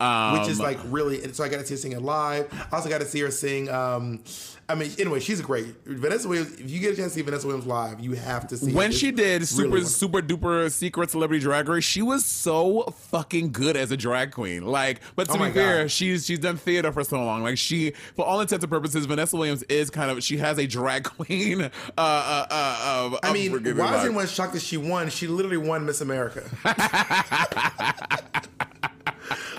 [0.00, 1.32] Um, which is like really.
[1.32, 2.52] So I got to see her sing it live.
[2.72, 3.68] I also got to see her sing.
[3.68, 4.24] Um,
[4.68, 5.66] I mean, anyway, she's great.
[5.84, 6.52] Vanessa Williams.
[6.58, 8.70] If you get a chance to see Vanessa Williams live, you have to see.
[8.70, 8.74] it.
[8.74, 13.76] when she did super super duper secret celebrity drag race, she was so fucking good
[13.76, 14.64] as a drag queen.
[14.64, 15.90] Like, but to Oh be fair, God.
[15.90, 17.42] she's she's done theater for so long.
[17.42, 20.66] Like, she, for all intents and purposes, Vanessa Williams is kind of she has a
[20.66, 21.60] drag queen.
[21.62, 25.10] Uh, uh, uh, I mean, why is like- shocked that she won?
[25.10, 26.42] She literally won Miss America.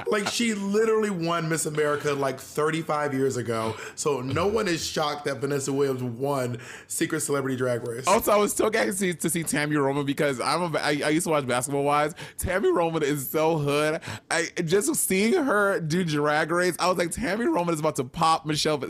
[0.08, 3.76] like she literally won Miss America like 35 years ago.
[3.96, 8.08] So no one is shocked that Vanessa Williams won Secret Celebrity Drag Race.
[8.08, 11.02] Also, I was so excited to see, to see Tami Roman because I'm a, I,
[11.06, 12.16] I used to watch Basketball Wives.
[12.38, 14.02] Tami Roman is so hood.
[14.30, 16.76] I just seeing her do Drag Race.
[16.80, 18.84] I was like, Tami Roman is about to pop Michelle.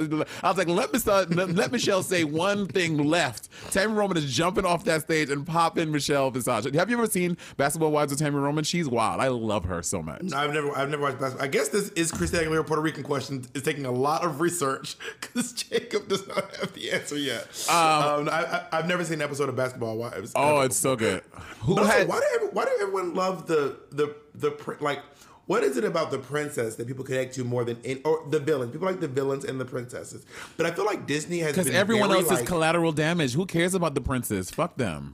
[0.44, 3.50] I was like, let Michelle uh, let, let Michelle say one thing left.
[3.72, 6.74] Tami Roman is jumping off that stage and popping Michelle Visage.
[6.76, 8.64] Have you ever seen Basketball Wives with Tami Roman?
[8.64, 9.22] She's wild.
[9.22, 10.34] I love her so much.
[10.34, 11.46] I've never, I've never watched basketball.
[11.46, 13.46] I guess this is Christina Aguilera Puerto Rican question.
[13.54, 17.44] is taking a lot of research because Jacob does not have the answer yet.
[17.70, 20.32] Um, I, I, have never seen an episode of Basketball Wives.
[20.36, 21.24] Oh, it's so good.
[21.62, 25.00] Who But also, why do every, why do everyone love the the the like?
[25.48, 28.40] What is it about the princess that people connect to more than in, or the
[28.40, 28.72] villains?
[28.72, 30.26] People like the villains and the princesses,
[30.58, 33.34] but I feel like Disney has Because everyone very, else like, is collateral damage.
[33.34, 34.50] Who cares about the princess?
[34.50, 35.14] Fuck them.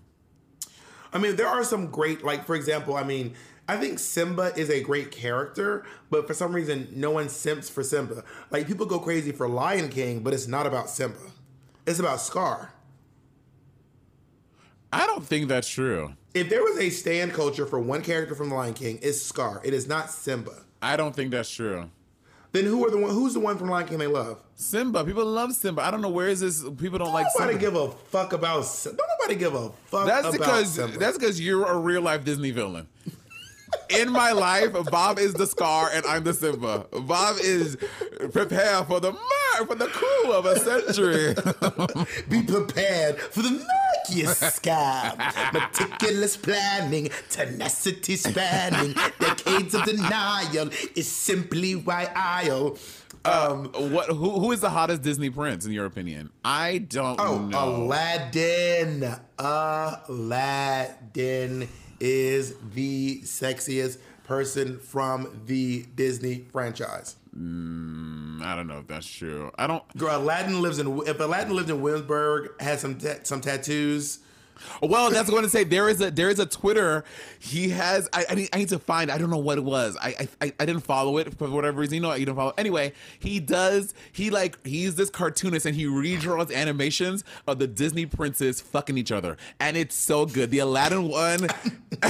[1.13, 3.35] I mean, there are some great, like for example, I mean,
[3.71, 7.83] I think Simba is a great character, but for some reason, no one simps for
[7.83, 8.25] Simba.
[8.49, 11.31] Like people go crazy for Lion King, but it's not about Simba.
[11.87, 12.73] It's about Scar.
[14.91, 16.15] I don't think that's true.
[16.33, 19.61] If there was a stand culture for one character from The Lion King, it's Scar.
[19.63, 20.63] It is not Simba.
[20.81, 21.89] I don't think that's true.
[22.51, 23.11] Then who are the one?
[23.11, 24.43] Who's the one from Lion King they love?
[24.55, 25.05] Simba.
[25.05, 25.81] People love Simba.
[25.81, 26.61] I don't know where is this.
[26.77, 27.71] People don't like Nobody Simba.
[27.71, 28.65] give a fuck about.
[28.83, 30.97] Don't nobody give a fuck that's about because Simba.
[30.97, 32.89] that's because you're a real life Disney villain.
[33.89, 36.85] In my life, Bob is the Scar and I'm the Simba.
[36.91, 37.75] Bob is
[38.31, 41.35] prepare for the mar- for the coup of a century.
[42.29, 45.17] Be prepared for the murkiest scam.
[45.53, 52.77] Meticulous planning, tenacity spanning, decades of denial is simply why I'll.
[53.23, 54.07] Um, what?
[54.09, 54.39] Who?
[54.39, 56.31] Who is the hottest Disney prince in your opinion?
[56.43, 57.75] I don't oh, know.
[57.75, 59.15] Aladdin.
[59.37, 60.47] Aladdin
[62.01, 67.15] is the sexiest person from the Disney franchise.
[67.33, 69.51] Hmm, I don't know if that's true.
[69.57, 69.83] I don't.
[69.97, 71.01] Girl, Aladdin lives in.
[71.07, 74.19] If Aladdin lived in Williamsburg, had some ta- some tattoos.
[74.81, 77.03] Well, that's going to say there is a there is a Twitter.
[77.39, 78.09] He has.
[78.13, 79.11] I, I, need, I need to find.
[79.11, 79.97] I don't know what it was.
[80.01, 81.95] I, I I didn't follow it for whatever reason.
[81.95, 82.53] You know, you don't follow.
[82.57, 83.93] Anyway, he does.
[84.11, 89.11] He like he's this cartoonist and he redraws animations of the Disney princes fucking each
[89.11, 90.51] other, and it's so good.
[90.51, 91.47] The Aladdin one.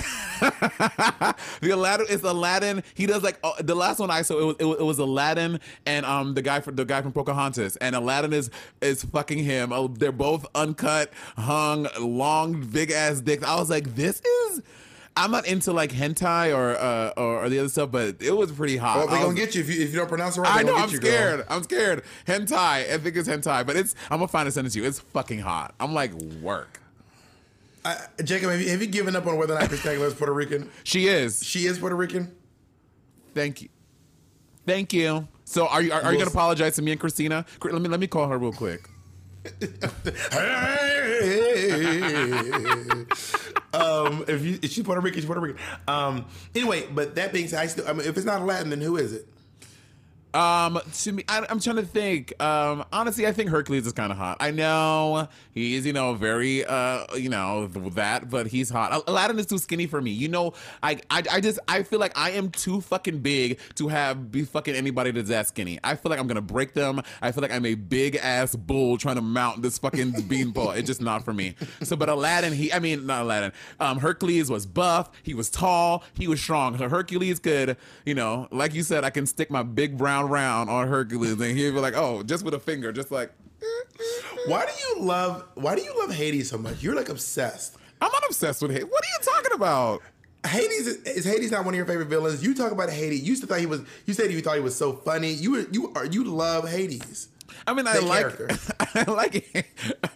[1.62, 2.84] the Aladdin is Aladdin.
[2.94, 4.40] He does like uh, the last one I saw.
[4.40, 7.12] It was, it was it was Aladdin and um the guy from the guy from
[7.12, 8.50] Pocahontas, and Aladdin is
[8.82, 9.72] is fucking him.
[9.72, 13.44] Oh, they're both uncut, hung, long long, big ass dicks.
[13.44, 14.62] I was like, this is.
[15.18, 18.52] I'm not into like hentai or uh, or, or the other stuff, but it was
[18.52, 18.98] pretty hot.
[18.98, 20.60] Well, they I gonna get you if you if you don't pronounce it right.
[20.60, 20.76] I know.
[20.76, 21.12] I'm you, girl.
[21.12, 21.46] scared.
[21.50, 22.04] I'm scared.
[22.26, 22.92] Hentai.
[22.92, 23.94] I think it's hentai, but it's.
[24.10, 24.88] I'm gonna find a sentence to you.
[24.88, 25.76] It's fucking hot.
[25.82, 26.80] I'm like work.
[27.84, 30.14] I, Jacob, have you, have you given up on whether or not Christina Aguilera is
[30.14, 30.70] Puerto Rican?
[30.84, 31.44] She is.
[31.44, 32.34] She is Puerto Rican.
[33.34, 33.70] Thank you.
[34.66, 35.28] Thank you.
[35.44, 37.46] So are you are, are you gonna apologize to me and Christina?
[37.64, 38.88] Let me let me call her real quick.
[43.74, 45.60] um, if you if she's Puerto Rican, she's Puerto Rican.
[45.88, 48.82] Um, anyway, but that being said, I still, I mean, if it's not Latin, then
[48.82, 49.28] who is it?
[50.34, 52.34] Um, to me, I, I'm trying to think.
[52.42, 54.38] Um, honestly, I think Hercules is kind of hot.
[54.40, 59.04] I know he's, you know, very, uh, you know, that, but he's hot.
[59.08, 60.12] Aladdin is too skinny for me.
[60.12, 63.88] You know, I, I, I just, I feel like I am too fucking big to
[63.90, 65.80] have be fucking anybody that's that skinny.
[65.84, 67.02] I feel like I'm gonna break them.
[67.22, 70.72] I feel like I'm a big ass bull trying to mount this fucking beanpole.
[70.72, 71.56] It's just not for me.
[71.84, 73.52] So, but Aladdin, he, I mean, not Aladdin.
[73.80, 75.12] Um, Hercules was buff.
[75.24, 76.04] He was tall.
[76.14, 76.78] He was strong.
[76.78, 80.70] So Hercules could, you know, like you said, I can stick my big brown round
[80.70, 83.32] on Hercules, and he'd be like, oh, just with a finger, just like.
[84.48, 86.82] Why do you love Why do you love Hades so much?
[86.82, 87.78] You're like obsessed.
[88.02, 88.88] I'm not obsessed with Hades.
[88.90, 90.02] What are you talking about?
[90.46, 92.44] Hades is, is Hades not one of your favorite villains?
[92.44, 93.22] You talk about Hades.
[93.22, 93.82] You used to thought he was.
[94.08, 95.32] You said you thought he was so funny.
[95.32, 97.28] You were you are you love Hades.
[97.68, 98.50] I mean, I like, character.
[98.96, 99.68] I like,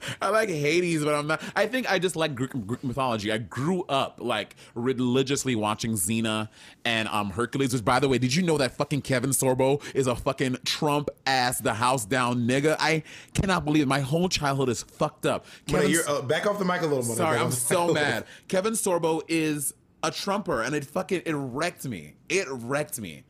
[0.22, 1.42] I like Hades, but I'm not.
[1.56, 3.32] I think I just like Greek, Greek mythology.
[3.32, 6.50] I grew up like religiously watching Xena
[6.84, 7.74] and um Hercules.
[7.74, 11.10] Which, by the way, did you know that fucking Kevin Sorbo is a fucking Trump
[11.26, 12.76] ass, the house down nigga?
[12.80, 13.88] I cannot believe it.
[13.88, 15.46] my whole childhood is fucked up.
[15.68, 17.16] Kevin you're, uh, back off the mic a little Bit.
[17.18, 18.26] Sorry, I'm so mad.
[18.48, 19.74] Kevin Sorbo is
[20.04, 22.14] a Trumper, and it fucking it wrecked me.
[22.30, 23.24] It wrecked me.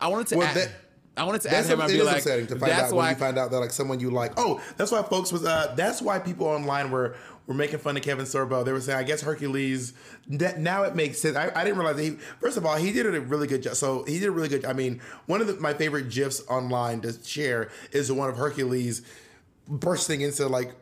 [0.00, 0.56] I wanted to Well, add.
[0.56, 0.70] that-
[1.16, 2.96] I wanted to That's add him it be like, upsetting to find that's out when
[2.96, 3.10] why.
[3.10, 4.32] you find out that like someone you like.
[4.36, 5.44] Oh, that's why folks was.
[5.44, 7.14] Uh, that's why people online were
[7.46, 8.64] were making fun of Kevin Sorbo.
[8.64, 9.92] They were saying, I guess Hercules.
[10.28, 11.36] That, now it makes sense.
[11.36, 12.10] I, I didn't realize that he.
[12.40, 13.76] First of all, he did a really good job.
[13.76, 14.64] So he did a really good.
[14.64, 18.36] I mean, one of the, my favorite gifs online to share is the one of
[18.36, 19.02] Hercules
[19.68, 20.72] bursting into like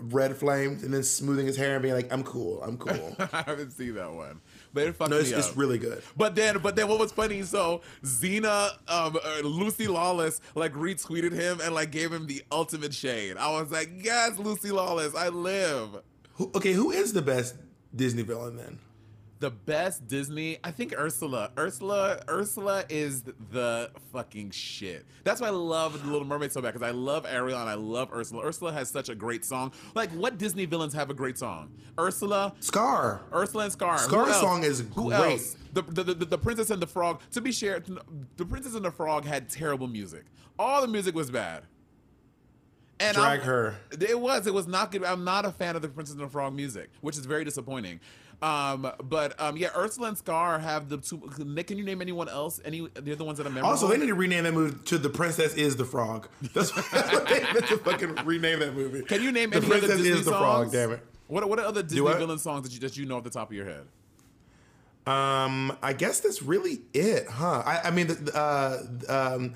[0.00, 2.62] red flames and then smoothing his hair and being like, "I'm cool.
[2.62, 4.40] I'm cool." I haven't seen that one,
[4.72, 5.56] but it fucked no, it's, me it's up.
[5.56, 6.02] really good.
[6.16, 7.42] But then, but then, what was funny?
[7.42, 12.94] So Xena, um, uh, Lucy Lawless, like retweeted him and like gave him the ultimate
[12.94, 13.36] shade.
[13.36, 16.02] I was like, yes, Lucy Lawless, I live.
[16.34, 17.56] Who, okay, who is the best
[17.94, 18.78] Disney villain then?
[19.40, 21.52] The best Disney, I think Ursula.
[21.56, 23.22] Ursula, Ursula is
[23.52, 25.06] the fucking shit.
[25.22, 27.74] That's why I love The Little Mermaid so bad because I love Ariel and I
[27.74, 28.44] love Ursula.
[28.44, 29.72] Ursula has such a great song.
[29.94, 31.70] Like, what Disney villains have a great song?
[32.00, 33.20] Ursula, Scar.
[33.32, 33.98] Ursula and Scar.
[33.98, 35.32] Scar's song is Who great.
[35.32, 35.56] else?
[35.72, 37.20] The, the, the, the Princess and the Frog.
[37.30, 37.86] To be shared,
[38.38, 40.24] the Princess and the Frog had terrible music.
[40.58, 41.62] All the music was bad.
[43.00, 43.76] And Drag I'm- her.
[43.92, 44.48] It was.
[44.48, 45.04] It was not good.
[45.04, 48.00] I'm not a fan of the Princess and the Frog music, which is very disappointing.
[48.40, 51.28] Um, but um, yeah, Ursula and Scar have the two.
[51.38, 52.60] Nick, Can you name anyone else?
[52.64, 53.70] Any They're the ones that are memorable?
[53.70, 56.86] Also, they need to rename that movie to "The Princess Is the Frog." That's what,
[56.92, 59.02] that's what they meant to fucking rename that movie.
[59.02, 59.88] Can you name "The any other Disney?
[59.96, 60.70] Princess Is the songs?
[60.70, 60.72] Frog"?
[60.72, 61.06] Damn it.
[61.26, 63.50] What what are other Disney villain songs that you that you know off the top
[63.50, 63.86] of your head?
[65.08, 67.62] Um, I guess that's really it, huh?
[67.64, 69.54] I, I mean, the, the, uh, um,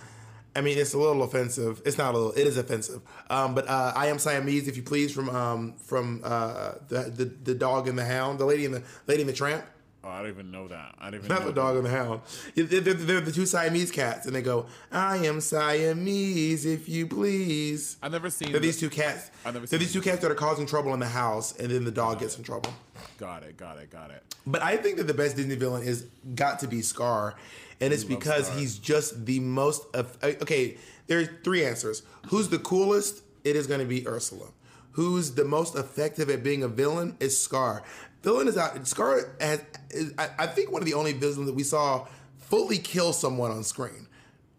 [0.55, 1.81] I mean, it's a little offensive.
[1.85, 2.33] It's not a little.
[2.33, 3.01] It is offensive.
[3.31, 7.25] Um, but uh, I am Siamese, if you please, from um, from uh, the, the
[7.25, 9.65] the dog and the hound, the lady and the lady and the tramp.
[10.05, 10.97] Oh, I don't even know that.
[10.99, 12.23] I don't even Not the dog and the hound.
[12.57, 17.07] They're, they're- they're the two Siamese cats, and they go, "I am Siamese, if you
[17.07, 18.51] please." I've never seen.
[18.53, 19.31] They're these two cats.
[19.45, 21.85] I've never They're these two cats that are causing trouble in the house, and then
[21.85, 22.73] the dog gets in trouble.
[23.19, 23.57] Got it.
[23.57, 23.91] Got it.
[23.91, 24.23] Got it.
[24.47, 27.37] But I think that the best Disney villain is got to be Scar,
[27.81, 28.59] and it's because Scar.
[28.59, 29.83] he's just the most.
[29.95, 32.03] Of, uh, okay, there's three answers.
[32.29, 33.23] Who's the coolest?
[33.45, 34.49] It is going to be Ursula.
[34.93, 37.17] Who's the most effective at being a villain?
[37.21, 37.83] Is Scar.
[38.23, 38.87] Villain is out.
[38.87, 39.63] Scar has.
[39.91, 42.07] Is, I, I think one of the only villains that we saw
[42.39, 44.07] fully kill someone on screen.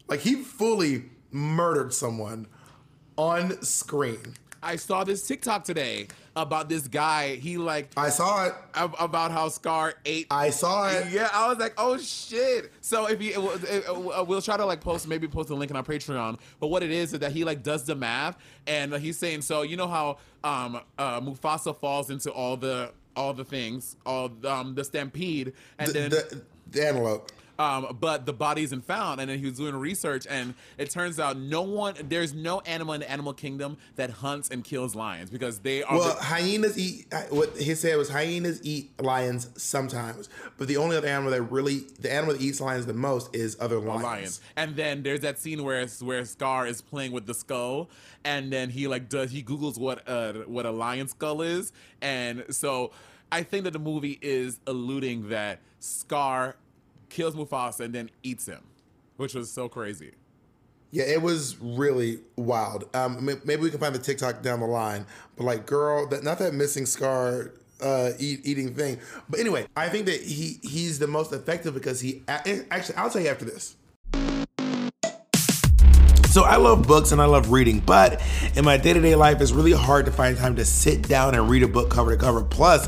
[0.08, 2.48] Like he fully murdered someone
[3.18, 4.36] on screen.
[4.62, 7.36] I saw this TikTok today about this guy.
[7.36, 8.54] He like I saw it.
[8.76, 10.28] about how Scar ate.
[10.32, 11.08] I saw it.
[11.12, 12.72] yeah, I was like, oh shit.
[12.82, 15.84] So if you, uh, we'll try to like post, maybe post a link on our
[15.84, 16.40] Patreon.
[16.60, 19.62] But what it is is that he like does the math, and he's saying, so
[19.62, 24.74] you know how um uh Mufasa falls into all the all the things, all um
[24.76, 27.32] the stampede, and The, then the, the antelope.
[27.60, 31.20] Um, but the body isn't found, and then he was doing research, and it turns
[31.20, 35.30] out no one, there's no animal in the animal kingdom that hunts and kills lions
[35.30, 35.96] because they are.
[35.96, 37.14] Well, hyenas eat.
[37.30, 41.82] What he said was hyenas eat lions sometimes, but the only other animal that really,
[42.00, 44.04] the animal that eats lions the most is other lions.
[44.04, 44.42] lions.
[44.56, 47.90] And then there's that scene where where Scar is playing with the skull,
[48.24, 52.46] and then he like does he googles what uh what a lion skull is, and
[52.50, 52.92] so
[53.32, 56.56] I think that the movie is alluding that Scar
[57.14, 58.64] kills Mufasa and then eats him,
[59.18, 60.14] which was so crazy.
[60.92, 62.90] Yeah, it was really wild.
[62.96, 65.06] Um, maybe we can find the TikTok down the line.
[65.38, 69.00] But like, girl, that not that missing scar uh, eat, eating thing.
[69.30, 72.96] But anyway, I think that he he's the most effective because he actually.
[72.96, 73.76] I'll tell you after this.
[76.30, 78.20] So I love books and I love reading, but
[78.56, 81.62] in my day-to-day life, it's really hard to find time to sit down and read
[81.62, 82.44] a book cover to cover.
[82.44, 82.88] Plus,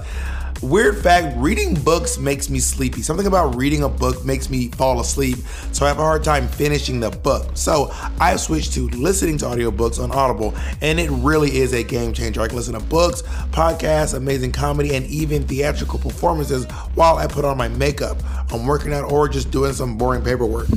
[0.61, 3.01] weird fact, reading books makes me sleepy.
[3.01, 5.37] Something about reading a book makes me fall asleep,
[5.71, 7.51] so I have a hard time finishing the book.
[7.53, 7.89] So
[8.19, 12.41] I've switched to listening to audiobooks on Audible, and it really is a game changer.
[12.41, 17.45] I can listen to books, podcasts, amazing comedy, and even theatrical performances while I put
[17.45, 18.17] on my makeup.
[18.51, 20.67] I'm working out or just doing some boring paperwork.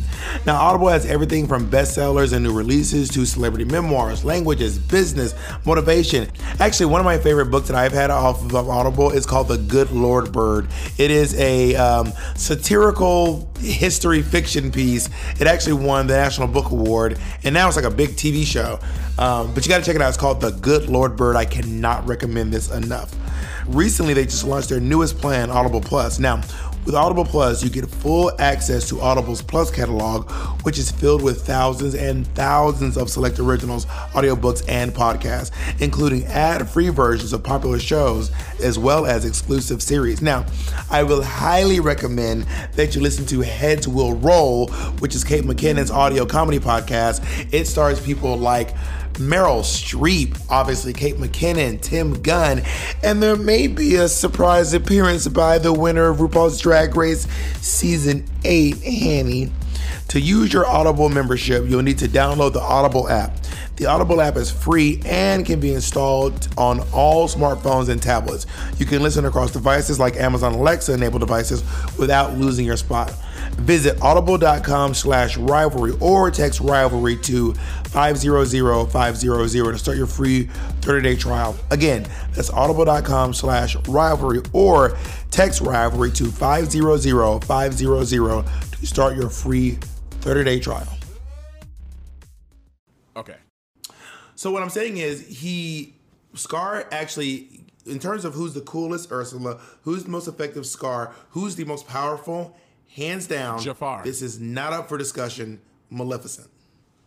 [0.46, 6.28] Now, Audible has everything from bestsellers and new releases to celebrity memoirs, languages, business, motivation.
[6.60, 9.58] Actually, one of my favorite books that I've had off of Audible is called The
[9.68, 10.66] Good Lord Bird.
[10.96, 15.08] It is a um, satirical history fiction piece.
[15.38, 18.80] It actually won the National Book Award, and now it's like a big TV show.
[19.18, 20.08] Um, but you got to check it out.
[20.08, 21.36] It's called The Good Lord Bird.
[21.36, 23.14] I cannot recommend this enough.
[23.66, 26.18] Recently, they just launched their newest plan, Audible Plus.
[26.18, 26.40] Now,
[26.84, 30.30] with Audible Plus, you get full access to Audible's Plus catalog,
[30.64, 35.50] which is filled with thousands and thousands of select originals, audiobooks, and podcasts,
[35.80, 38.30] including ad free versions of popular shows
[38.62, 40.22] as well as exclusive series.
[40.22, 40.46] Now,
[40.90, 44.68] I will highly recommend that you listen to Heads Will Roll,
[45.00, 47.22] which is Kate McKinnon's audio comedy podcast.
[47.52, 48.74] It stars people like
[49.18, 52.62] Meryl Streep, obviously Kate McKinnon, Tim Gunn,
[53.02, 57.26] and there may be a surprise appearance by the winner of RuPaul's Drag Race
[57.60, 59.52] Season 8, Hanny.
[60.08, 63.36] To use your Audible membership, you'll need to download the Audible app.
[63.78, 68.44] The Audible app is free and can be installed on all smartphones and tablets.
[68.76, 71.62] You can listen across devices like Amazon Alexa enabled devices
[71.96, 73.12] without losing your spot.
[73.52, 80.46] Visit audible.com slash rivalry or text rivalry to 500-500 to start your free
[80.80, 81.56] 30-day trial.
[81.70, 82.04] Again,
[82.34, 84.98] that's audible.com slash rivalry or
[85.30, 89.78] text rivalry to 500-500 to start your free
[90.20, 90.97] 30-day trial.
[94.38, 95.96] So what I'm saying is he
[96.34, 101.56] Scar actually in terms of who's the coolest Ursula, who's the most effective Scar, who's
[101.56, 102.56] the most powerful,
[102.94, 103.58] hands down.
[103.58, 104.04] Jafar.
[104.04, 105.60] This is not up for discussion.
[105.90, 106.46] Maleficent.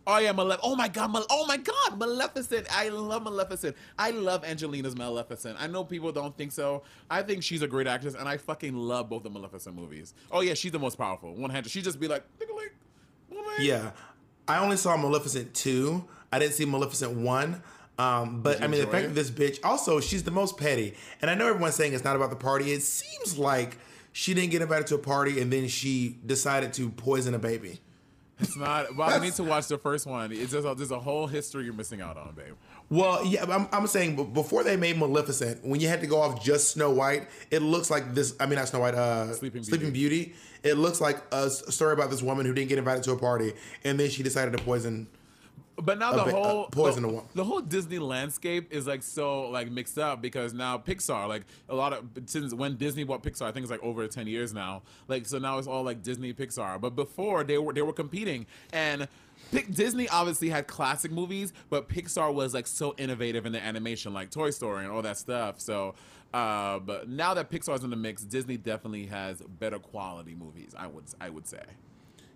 [0.06, 0.60] Oh yeah, Malef.
[0.62, 2.68] Oh my god, Mal- oh my god, Maleficent.
[2.70, 3.78] I love Maleficent.
[3.98, 5.56] I love Angelina's Maleficent.
[5.58, 6.84] I know people don't think so.
[7.10, 10.14] I think she's a great actress, and I fucking love both the Maleficent movies.
[10.34, 11.34] Oh yeah, she's the most powerful.
[11.34, 11.72] One handed.
[11.72, 12.72] She just be like, "Tickling,
[13.30, 13.92] woman." Yeah.
[14.48, 16.04] I only saw Maleficent 2.
[16.32, 17.64] I didn't see Maleficent 1.
[18.00, 20.96] Um, but I mean, the fact that this bitch, also, she's the most petty.
[21.22, 22.72] And I know everyone's saying it's not about the party.
[22.72, 23.78] It seems like
[24.12, 27.80] she didn't get invited to a party and then she decided to poison a baby.
[28.42, 28.96] It's not.
[28.96, 30.32] Well, I need to watch the first one.
[30.32, 32.56] It's just a, there's a whole history you're missing out on, babe.
[32.90, 36.44] Well, yeah, I'm, I'm saying before they made Maleficent, when you had to go off
[36.44, 38.36] just Snow White, it looks like this.
[38.40, 40.34] I mean, not Snow White, uh, Sleeping Sleeping Beauty.
[40.64, 43.54] It looks like a story about this woman who didn't get invited to a party,
[43.84, 45.08] and then she decided to poison.
[45.82, 49.98] But now the whole poison the, the whole Disney landscape is like so like mixed
[49.98, 53.64] up because now Pixar like a lot of since when Disney bought Pixar I think
[53.64, 56.96] it's like over ten years now like so now it's all like Disney Pixar but
[56.96, 59.08] before they were they were competing and.
[59.72, 64.30] Disney obviously had classic movies, but Pixar was like so innovative in the animation, like
[64.30, 65.60] Toy Story and all that stuff.
[65.60, 65.96] So,
[66.34, 70.74] uh, but now that Pixar's in the mix, Disney definitely has better quality movies.
[70.78, 71.64] I would I would say.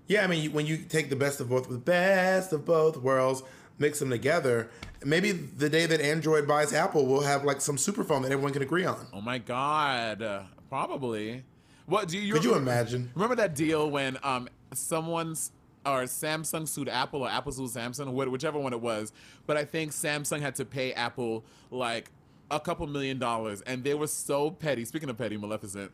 [0.08, 3.44] Yeah, I mean, when you take the best of both, the best of both worlds,
[3.80, 4.70] mix them together,
[5.04, 8.54] maybe the day that Android buys Apple, we'll have like some super phone that everyone
[8.54, 9.08] can agree on.
[9.14, 11.44] Oh my god, uh, probably.
[11.86, 12.34] What do you?
[12.34, 13.12] Could you imagine?
[13.16, 15.52] Remember that deal when um someone's
[15.86, 19.12] or Samsung sued Apple or Apple sued Samsung, whichever one it was.
[19.46, 22.10] But I think Samsung had to pay Apple like
[22.50, 24.86] a couple million dollars, and they were so petty.
[24.86, 25.92] Speaking of petty, Maleficent,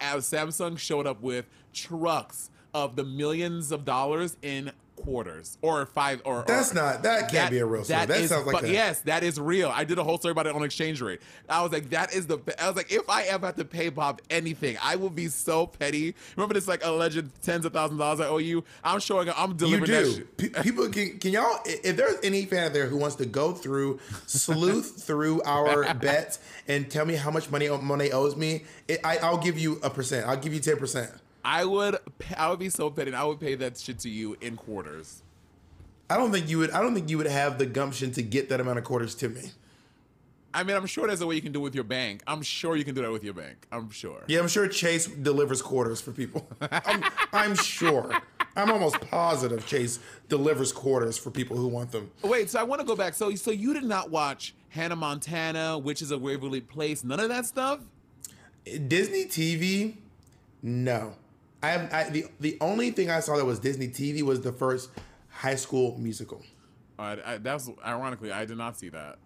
[0.00, 6.22] as Samsung showed up with trucks of the millions of dollars in quarters or five
[6.24, 8.06] or That's or- not- that can't be a real story.
[8.06, 9.68] That is- sounds like but a- yes, that is real.
[9.68, 11.20] I did a whole story about it on X Change Rate.
[11.48, 12.38] I was like, that is the.
[12.58, 15.66] I was like, if I ever have to pay Bob anything, I will be so
[15.66, 16.14] petty.
[16.36, 18.64] Remember this like alleged tens of thousands of dollars I owe you?
[18.82, 19.28] I'm showing.
[19.36, 20.50] I'm You delivering that do.
[20.62, 23.98] People can can y'all if there's any fan out there who wants to go through
[24.26, 29.18] sleuth through our bets and tell me how much money money owes me, it, I,
[29.18, 30.26] I'll give you a percent.
[30.26, 31.10] I'll give you ten percent.
[31.44, 31.98] I would.
[32.36, 33.12] I would be so petty.
[33.12, 35.22] I would pay that shit to you in quarters.
[36.08, 36.70] I don't think you would.
[36.70, 39.28] I don't think you would have the gumption to get that amount of quarters to
[39.28, 39.50] me.
[40.54, 42.22] I mean, I'm sure there's a way you can do it with your bank.
[42.28, 43.66] I'm sure you can do that with your bank.
[43.72, 44.22] I'm sure.
[44.28, 46.46] Yeah, I'm sure Chase delivers quarters for people.
[46.60, 48.12] I'm, I'm sure.
[48.54, 52.08] I'm almost positive Chase delivers quarters for people who want them.
[52.22, 53.14] Wait, so I want to go back.
[53.14, 57.46] So, so you did not watch Hannah Montana, Witches of Waverly Place, none of that
[57.46, 57.80] stuff?
[58.86, 59.96] Disney TV,
[60.62, 61.14] no.
[61.64, 64.52] I have I, the the only thing I saw that was Disney TV was the
[64.52, 64.90] first
[65.30, 66.42] High School Musical.
[66.98, 69.18] Uh, I, that's ironically, I did not see that.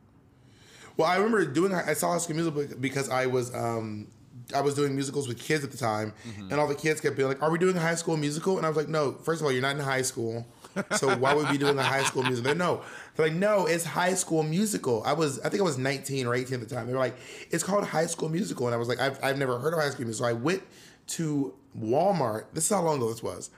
[0.97, 4.07] Well, I remember doing I saw High School Musical because I was um
[4.55, 7.29] I was doing musicals with kids at the time, and all the kids kept being
[7.29, 9.13] like, "Are we doing a High School Musical?" And I was like, "No.
[9.13, 10.47] First of all, you're not in high school,
[10.93, 12.83] so why would we be doing a High School Musical?" They're no.
[13.17, 16.37] They're like, "No, it's High School Musical." I was I think I was 19 or
[16.37, 16.87] 18 at the time.
[16.87, 17.17] They were like,
[17.51, 19.91] "It's called High School Musical," and I was like, "I've I've never heard of High
[19.91, 20.63] School Musical." So I went
[21.09, 22.47] to Walmart.
[22.53, 23.51] This is how long ago this was.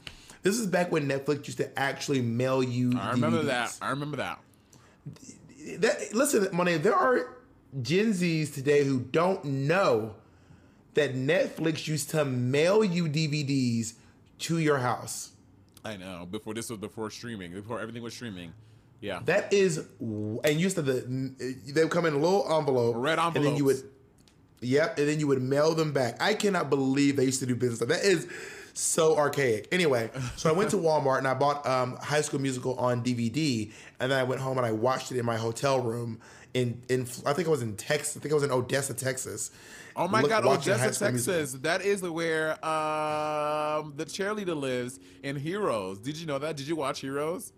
[0.42, 2.98] This is back when Netflix used to actually mail you.
[2.98, 3.78] I remember DVDs that.
[3.82, 4.40] I remember that.
[5.78, 7.36] that listen, Monet, there are
[7.82, 10.14] Gen Zs today who don't know
[10.94, 13.94] that Netflix used to mail you DVDs
[14.38, 15.32] to your house.
[15.84, 16.26] I know.
[16.30, 17.52] Before this was before streaming.
[17.52, 18.52] Before everything was streaming.
[19.00, 19.20] Yeah.
[19.24, 21.00] That is, and used to the
[21.66, 23.82] they would come in a little envelope, Red envelope, and then you would.
[24.60, 26.20] Yep, and then you would mail them back.
[26.20, 27.80] I cannot believe they used to do business.
[27.80, 28.28] like That is
[28.72, 29.68] so archaic.
[29.72, 33.72] Anyway, so I went to Walmart and I bought um, High School Musical on DVD,
[33.98, 36.20] and then I went home and I watched it in my hotel room
[36.54, 38.16] in in I think I was in Texas.
[38.16, 39.50] I think I was in Odessa, Texas.
[39.96, 41.04] Oh my Look- God, Odessa.
[41.04, 41.52] Texas.
[41.54, 45.98] That is where um, the cheerleader lives in Heroes.
[45.98, 46.56] Did you know that?
[46.56, 47.52] Did you watch Heroes?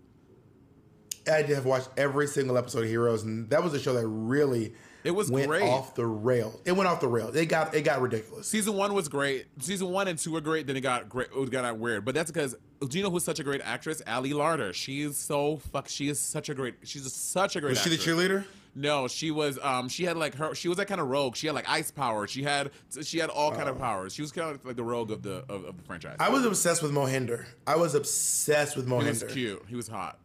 [1.31, 4.05] I did have watched every single episode of Heroes, and that was a show that
[4.05, 4.73] really
[5.03, 5.63] It was went great.
[5.63, 6.59] off the rails.
[6.65, 7.35] It went off the rails.
[7.35, 8.47] It got it got ridiculous.
[8.47, 9.47] Season one was great.
[9.59, 10.67] Season one and two were great.
[10.67, 11.27] Then it got great.
[11.35, 12.05] It got weird.
[12.05, 12.55] But that's because
[12.87, 14.01] do you know who's such a great actress?
[14.07, 14.73] Ali Larter.
[14.73, 15.89] She is so fuck.
[15.89, 16.75] She is such a great.
[16.83, 17.71] She's a, such a great.
[17.71, 18.45] Was she the cheerleader?
[18.75, 19.59] No, she was.
[19.61, 20.55] Um, she had like her.
[20.55, 21.35] She was that kind of rogue.
[21.35, 22.27] She had like ice power.
[22.27, 22.71] She had.
[23.03, 24.13] She had all kind of powers.
[24.13, 26.17] She was kind of like the rogue of the of, of the franchise.
[26.19, 27.45] I was obsessed with Mohinder.
[27.67, 29.03] I was obsessed with Mohinder.
[29.03, 29.65] he was cute.
[29.67, 30.19] He was hot.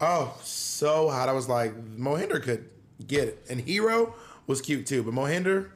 [0.00, 1.28] Oh, so hot.
[1.28, 2.68] I was like, Mohinder could
[3.02, 3.46] get it.
[3.50, 4.14] And Hero
[4.46, 5.70] was cute too, but Mohinder,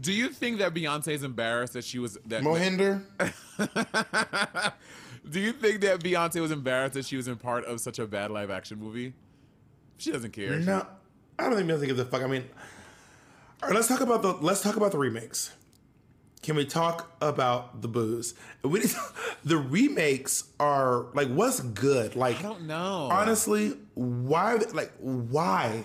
[0.00, 2.42] Do you think that Beyonce is embarrassed that she was that?
[2.42, 3.02] Mohinder,
[5.30, 8.06] Do you think that Beyonce was embarrassed that she was in part of such a
[8.06, 9.12] bad live action movie?
[9.98, 10.58] She doesn't care.
[10.58, 10.86] no,
[11.38, 12.22] I don't think Beyonce gives a fuck.
[12.22, 12.44] I mean,
[13.62, 15.52] all right, let's talk about the let's talk about the remakes.
[16.42, 18.32] Can we talk about the booze?
[18.64, 18.90] We need
[19.44, 22.16] the remakes are like what's good?
[22.16, 23.08] Like I don't know.
[23.12, 24.54] honestly, why?
[24.72, 25.84] Like why?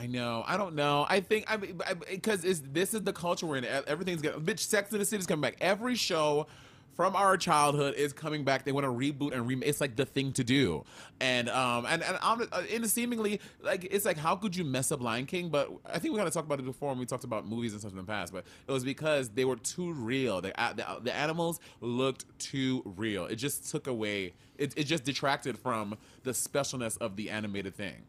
[0.00, 0.42] I know.
[0.46, 1.04] I don't know.
[1.10, 3.66] I think I because it's this is the culture we're in.
[3.66, 4.60] Everything's getting bitch.
[4.60, 5.58] Sex in the City's coming back.
[5.60, 6.46] Every show
[6.94, 8.64] from our childhood is coming back.
[8.64, 9.68] They want to reboot and remake.
[9.68, 10.84] It's like the thing to do.
[11.20, 14.90] And um and and I'm uh, and seemingly like it's like how could you mess
[14.90, 15.50] up Lion King?
[15.50, 17.72] But I think we kind of talked about it before when we talked about movies
[17.72, 18.32] and stuff in the past.
[18.32, 20.40] But it was because they were too real.
[20.40, 23.26] The the, the animals looked too real.
[23.26, 24.32] It just took away.
[24.56, 28.04] It it just detracted from the specialness of the animated thing.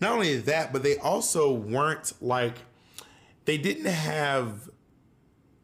[0.00, 2.54] Not only that, but they also weren't like
[3.44, 4.68] they didn't have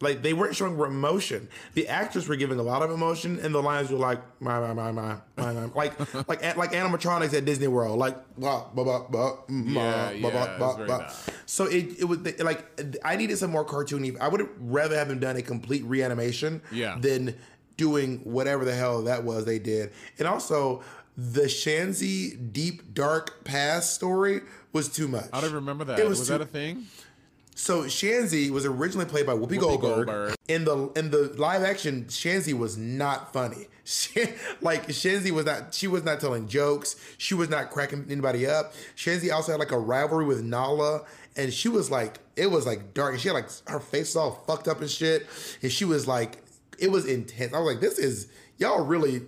[0.00, 1.48] like they weren't showing emotion.
[1.72, 4.74] The actors were giving a lot of emotion, and the lines were like my my
[4.74, 5.64] my my my, my.
[5.74, 10.30] like like like animatronics at Disney World, like blah blah blah blah mm, Yeah, blah,
[10.30, 11.12] yeah, blah, blah, blah.
[11.46, 12.66] So it it was like
[13.04, 14.18] I needed some more cartoony.
[14.20, 16.98] I would rather have them done a complete reanimation Yeah.
[17.00, 17.34] than
[17.78, 19.92] doing whatever the hell that was they did.
[20.18, 20.82] And also
[21.16, 24.42] the Shenzi deep dark past story
[24.72, 25.28] was too much.
[25.32, 25.98] I don't remember that.
[25.98, 26.86] It was was that a thing?
[27.54, 30.06] So Shenzi was originally played by Whoopi, Goldberg.
[30.06, 30.34] Goldberg.
[30.46, 33.66] In the in the live action, Shenzi was not funny.
[33.86, 34.20] She,
[34.60, 35.72] like Shenzi was not.
[35.72, 36.96] She was not telling jokes.
[37.18, 38.72] She was not cracking anybody up.
[38.96, 41.02] Shenzi also had like a rivalry with Nala,
[41.36, 43.12] and she was like, it was like dark.
[43.12, 45.28] And she had like her face all fucked up and shit.
[45.62, 46.42] And she was like,
[46.80, 47.54] it was intense.
[47.54, 48.26] I was like, this is
[48.58, 49.22] y'all really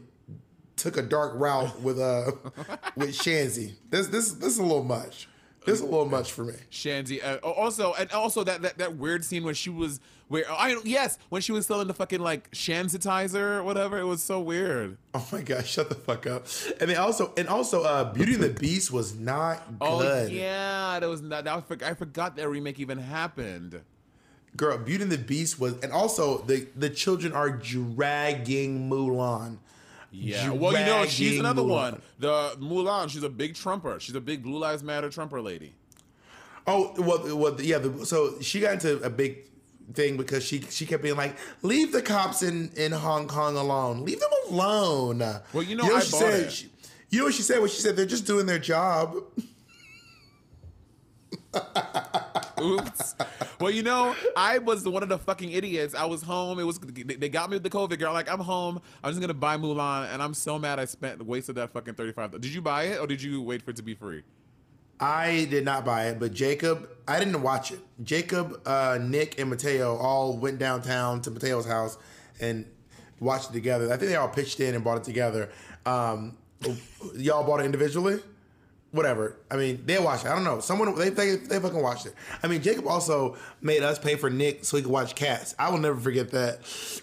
[0.79, 2.33] took a dark route with uh
[2.97, 3.75] with Shenzi.
[3.91, 5.29] This this this is a little much.
[5.67, 6.55] This is a little much for me.
[6.71, 7.21] Shandy.
[7.21, 11.19] Uh, also, and also that, that that weird scene when she was where I yes
[11.29, 13.99] when she was selling the fucking like shanzitizer or whatever.
[13.99, 14.97] It was so weird.
[15.13, 16.47] Oh my god, shut the fuck up.
[16.81, 20.33] And then also and also uh Beauty and the Beast was not Oh good.
[20.33, 21.45] yeah, that was not.
[21.45, 23.83] That was, I forgot that remake even happened.
[24.57, 29.59] Girl, Beauty and the Beast was and also the the children are dragging Mulan.
[30.11, 30.51] Yeah.
[30.51, 31.69] Well, you know, she's another Mulan.
[31.69, 32.03] one.
[32.19, 33.11] The Mulan.
[33.11, 34.01] She's a big Trumper.
[34.01, 35.75] She's a big Blue Lives Matter Trumper lady.
[36.67, 37.79] Oh well, well yeah.
[37.79, 39.39] The, so she got into a big
[39.95, 44.05] thing because she she kept being like, "Leave the cops in in Hong Kong alone.
[44.05, 45.19] Leave them alone."
[45.53, 46.41] Well, you know, what I she bought said.
[46.41, 46.53] it.
[46.53, 46.71] She-
[47.11, 47.61] you know what she said?
[47.61, 47.97] What she said?
[47.97, 49.17] They're just doing their job.
[52.61, 53.15] Oops.
[53.61, 55.95] well, you know, I was one of the fucking idiots.
[55.95, 56.59] I was home.
[56.59, 58.13] It was they got me with the COVID girl.
[58.13, 58.81] Like I'm home.
[59.03, 62.13] I'm just gonna buy Mulan, and I'm so mad I spent wasted that fucking thirty
[62.13, 62.33] five.
[62.33, 64.23] Did you buy it or did you wait for it to be free?
[65.01, 67.79] I did not buy it, but Jacob, I didn't watch it.
[68.03, 71.97] Jacob, uh, Nick, and Mateo all went downtown to Mateo's house
[72.41, 72.67] and
[73.21, 73.93] watched it together.
[73.93, 75.51] I think they all pitched in and bought it together.
[75.87, 76.37] Um,
[77.15, 78.19] y'all bought it individually?
[78.91, 79.37] Whatever.
[79.51, 80.31] I mean, they watched it.
[80.31, 80.61] I don't know.
[80.61, 82.15] Someone they, they they fucking watched it.
[82.43, 85.55] I mean, Jacob also made us pay for Nick so he could watch Cats.
[85.59, 86.61] I will never forget that.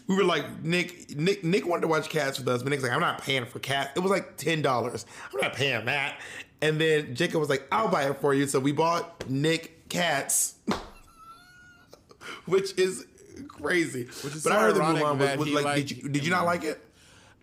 [0.07, 2.91] We were like, Nick, Nick, Nick wanted to watch Cats with us, but Nick's like,
[2.91, 3.91] I'm not paying for Cats.
[3.95, 5.05] It was like ten dollars.
[5.31, 6.19] I'm not paying that.
[6.61, 8.47] And then Jacob was like, I'll buy it for you.
[8.47, 10.55] So we bought Nick Cats,
[12.45, 13.05] which is
[13.47, 14.05] crazy.
[14.05, 16.25] Which is but so I heard that ironic Mulan was, was like, did you did
[16.25, 16.81] you not like it?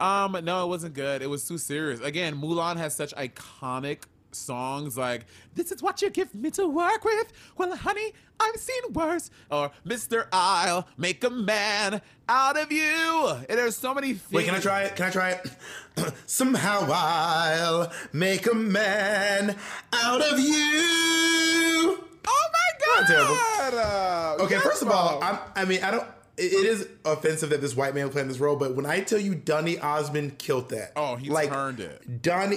[0.01, 1.23] Um, no, it wasn't good.
[1.23, 2.01] It was too serious.
[2.01, 3.99] Again, Mulan has such iconic
[4.35, 8.93] songs like "This is what you give me to work with." Well, honey, I've seen
[8.93, 9.31] worse.
[9.51, 10.27] Or "Mr.
[10.33, 14.15] I'll make a man out of you." And there's so many.
[14.15, 14.33] Things.
[14.33, 14.97] Wait, can I try it?
[14.97, 15.51] Can I try it?
[16.27, 19.57] Somehow I'll make a man
[19.93, 21.99] out of you.
[22.27, 23.75] Oh my god!
[23.75, 25.23] Uh, Okay, first of all.
[25.23, 26.07] I'm, I mean, I don't.
[26.37, 29.19] It, it is offensive that this white man playing this role, but when I tell
[29.19, 32.23] you Donny Osmond killed that, Oh, he like, turned it.
[32.23, 32.57] Donny,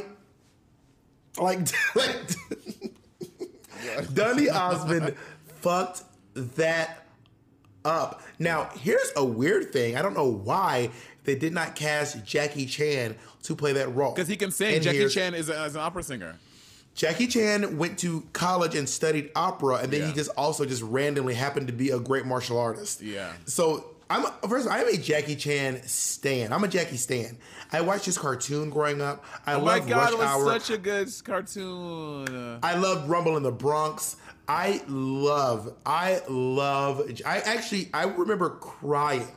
[1.38, 1.60] like,
[1.96, 2.36] like
[4.14, 5.16] Donny Osmond
[5.62, 7.06] fucked that
[7.84, 8.22] up.
[8.40, 9.96] Now, here's a weird thing.
[9.96, 10.92] I don't know why
[11.24, 14.76] they did not cast Jackie Chan to play that role because he can sing.
[14.76, 16.36] And Jackie Chan is, a, is an opera singer.
[16.94, 20.08] Jackie Chan went to college and studied opera, and then Yeah.
[20.08, 23.02] he just also just randomly happened to be a great martial artist.
[23.02, 23.34] Yeah.
[23.46, 24.68] So I'm first.
[24.70, 26.54] I'm a Jackie Chan stan.
[26.54, 27.38] I'm a Jackie stan.
[27.72, 29.26] I watched his cartoon growing up.
[29.46, 30.60] I Oh my love god, Rush it was Hour.
[30.60, 32.60] such a good cartoon.
[32.62, 34.18] I love Rumble in the Bronx.
[34.48, 35.74] I love.
[35.86, 37.02] I love.
[37.26, 37.90] I actually.
[37.94, 39.28] I remember crying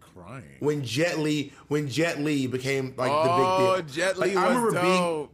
[0.00, 0.44] Crying.
[0.60, 3.66] when Jet Li when Jet Li became like oh, the big deal.
[3.68, 5.28] Oh, Jet Li Like, I remember was being.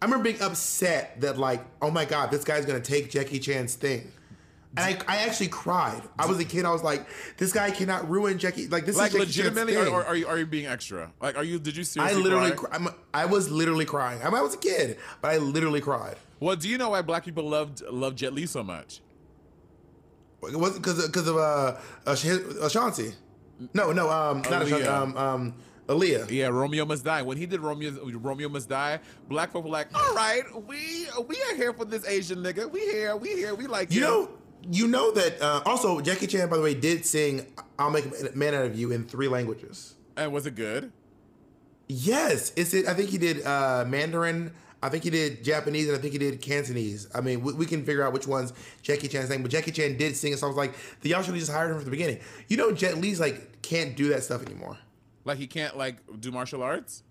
[0.00, 3.76] I remember being upset that like, oh my god, this guy's gonna take Jackie Chan's
[3.76, 4.10] thing.
[4.76, 6.00] And I, I actually cried.
[6.18, 6.64] I was a kid.
[6.64, 7.06] I was like,
[7.36, 8.68] this guy cannot ruin Jackie.
[8.68, 9.92] Like this like is Jackie legitimately, or, thing.
[9.92, 11.12] or are you are you being extra?
[11.20, 11.58] Like, are you?
[11.58, 12.18] Did you seriously?
[12.18, 12.70] I literally, cry?
[12.72, 14.22] I'm, I was literally crying.
[14.22, 16.16] I, mean, I was a kid, but I literally cried.
[16.40, 19.00] Well, do you know why black people loved loved Jet Li so much?
[20.42, 23.12] It wasn't because because of uh, Ash- Ashanti.
[23.74, 24.86] No, no, um, not Ashanti.
[24.86, 25.54] Um, um,
[25.88, 26.30] Aaliyah.
[26.30, 27.22] Yeah, Romeo Must Die.
[27.22, 28.98] When he did Romeo Romeo Must Die,
[29.28, 32.70] black folk were like, "All right, we we are here for this Asian nigga.
[32.70, 34.28] We here, we here, we like You him." know,
[34.70, 35.40] you know that.
[35.40, 37.46] Uh, also, Jackie Chan, by the way, did sing
[37.78, 39.94] "I'll Make a Man Out of You" in three languages.
[40.16, 40.92] And was it good?
[41.88, 42.86] Yes, it's it.
[42.86, 44.52] I think he did uh, Mandarin.
[44.82, 47.06] I think he did Japanese, and I think he did Cantonese.
[47.14, 48.52] I mean, we, we can figure out which ones
[48.82, 51.34] Jackie Chan sang, but Jackie Chan did sing, so I was like, the y'all should
[51.34, 52.18] have just hired him from the beginning.
[52.48, 54.78] You know, Jet Li's like can't do that stuff anymore.
[55.24, 57.04] Like he can't like do martial arts?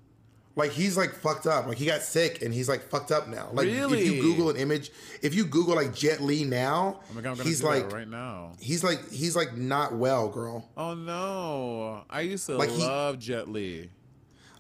[0.56, 1.66] Like he's like fucked up.
[1.68, 3.48] Like he got sick and he's like fucked up now.
[3.54, 4.92] Like if you Google an image,
[5.22, 8.54] if you Google like Jet Li now, Oh my god, I'm he's like right now.
[8.60, 10.68] he's like he's like not well, girl.
[10.76, 13.90] Oh no, I used to Like he- love Jet Li.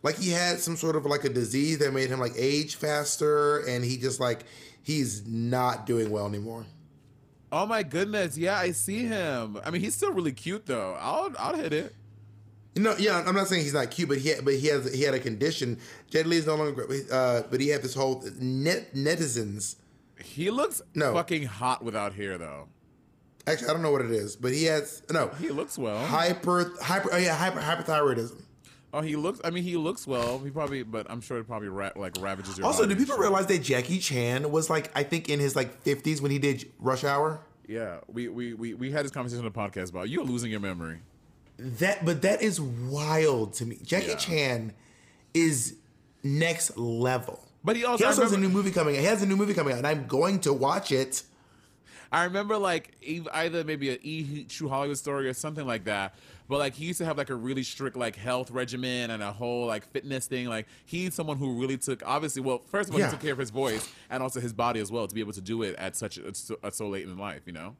[0.03, 3.59] Like he had some sort of like a disease that made him like age faster,
[3.67, 4.45] and he just like
[4.81, 6.65] he's not doing well anymore.
[7.51, 9.59] Oh my goodness, yeah, I see him.
[9.65, 10.95] I mean, he's still really cute though.
[10.99, 11.93] I'll I'll hit it.
[12.75, 15.01] No, yeah, I'm not saying he's not cute, but he had, but he has he
[15.03, 15.77] had a condition.
[16.09, 19.75] Jet Li is no longer, uh, but he had this whole net netizens.
[20.23, 21.13] He looks No.
[21.13, 22.69] fucking hot without hair though.
[23.47, 25.97] Actually, I don't know what it is, but he has no He looks well.
[26.05, 28.41] hyper hyper oh yeah hyper hyperthyroidism.
[28.93, 29.39] Oh, he looks.
[29.43, 30.39] I mean, he looks well.
[30.39, 32.67] He probably, but I'm sure it probably ra- like ravages your.
[32.67, 33.21] Also, do people shit.
[33.21, 36.71] realize that Jackie Chan was like I think in his like 50s when he did
[36.79, 37.41] Rush Hour?
[37.67, 40.59] Yeah, we we we, we had this conversation on the podcast about you losing your
[40.59, 40.99] memory.
[41.63, 43.77] That but that is wild to me.
[43.83, 44.15] Jackie Yeah.
[44.15, 44.73] Chan
[45.33, 45.75] is
[46.23, 47.45] next level.
[47.63, 49.01] But he also, He also I has a new movie coming out.
[49.01, 51.21] He has a new movie coming out, and I'm going to watch it.
[52.11, 52.95] I remember like
[53.33, 56.15] either maybe a E True Hollywood story or something like that.
[56.49, 59.31] But like he used to have like a really strict like health regimen and a
[59.31, 60.47] whole like fitness thing.
[60.47, 63.05] Like he's someone who really took obviously well first of all Yeah.
[63.05, 65.31] he took care of his voice and also his body as well to be able
[65.33, 66.33] to do it at such a,
[66.71, 67.43] so late in life.
[67.45, 67.75] You know.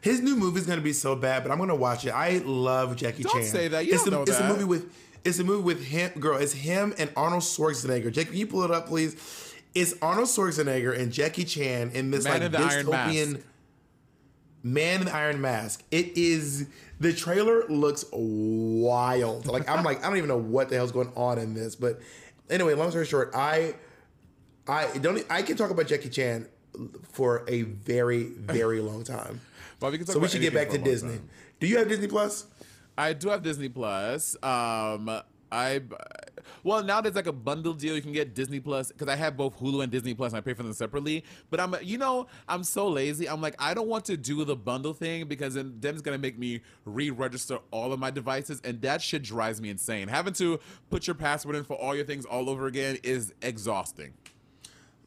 [0.00, 2.10] His new movie is going to be so bad, but I'm going to watch it.
[2.10, 3.44] I love Jackie Don't Chan.
[3.44, 3.86] say that.
[3.86, 4.50] You it's don't a, know It's that.
[4.50, 4.92] a movie with.
[5.24, 6.38] It's a movie with him, girl.
[6.38, 8.12] It's him and Arnold Schwarzenegger.
[8.12, 9.16] Jake, can you pull it up, please?
[9.74, 13.42] It's Arnold Schwarzenegger and Jackie Chan in this Man like in the Iron dystopian.
[14.62, 15.82] Man in the Iron Mask.
[15.90, 16.68] It is
[17.00, 19.46] the trailer looks wild.
[19.46, 21.76] Like I'm like I don't even know what the hell's going on in this.
[21.76, 22.00] But
[22.50, 23.74] anyway, long story short, I
[24.66, 26.48] I don't I can talk about Jackie Chan
[27.12, 29.40] for a very very long time.
[29.80, 31.16] Well, we can talk So we should get back to for a long Disney.
[31.16, 31.28] time.
[31.60, 32.46] Do you have Disney Plus?
[32.96, 34.36] I do have Disney Plus.
[34.42, 35.20] Um,
[35.50, 35.80] I
[36.62, 37.94] well now there's like a bundle deal.
[37.94, 40.40] You can get Disney Plus because I have both Hulu and Disney Plus, and I
[40.40, 41.24] pay for them separately.
[41.48, 43.28] But I'm you know I'm so lazy.
[43.28, 46.38] I'm like I don't want to do the bundle thing because then it's gonna make
[46.38, 50.08] me re-register all of my devices, and that shit drives me insane.
[50.08, 50.60] Having to
[50.90, 54.12] put your password in for all your things all over again is exhausting.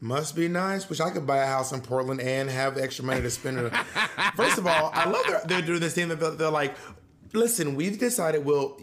[0.02, 0.88] Must be nice.
[0.88, 3.70] Wish I could buy a house in Portland and have extra money to spend.
[4.36, 6.74] First of all, I love they're, they're doing this thing that they're, they're like,
[7.32, 8.80] listen, we've decided we'll.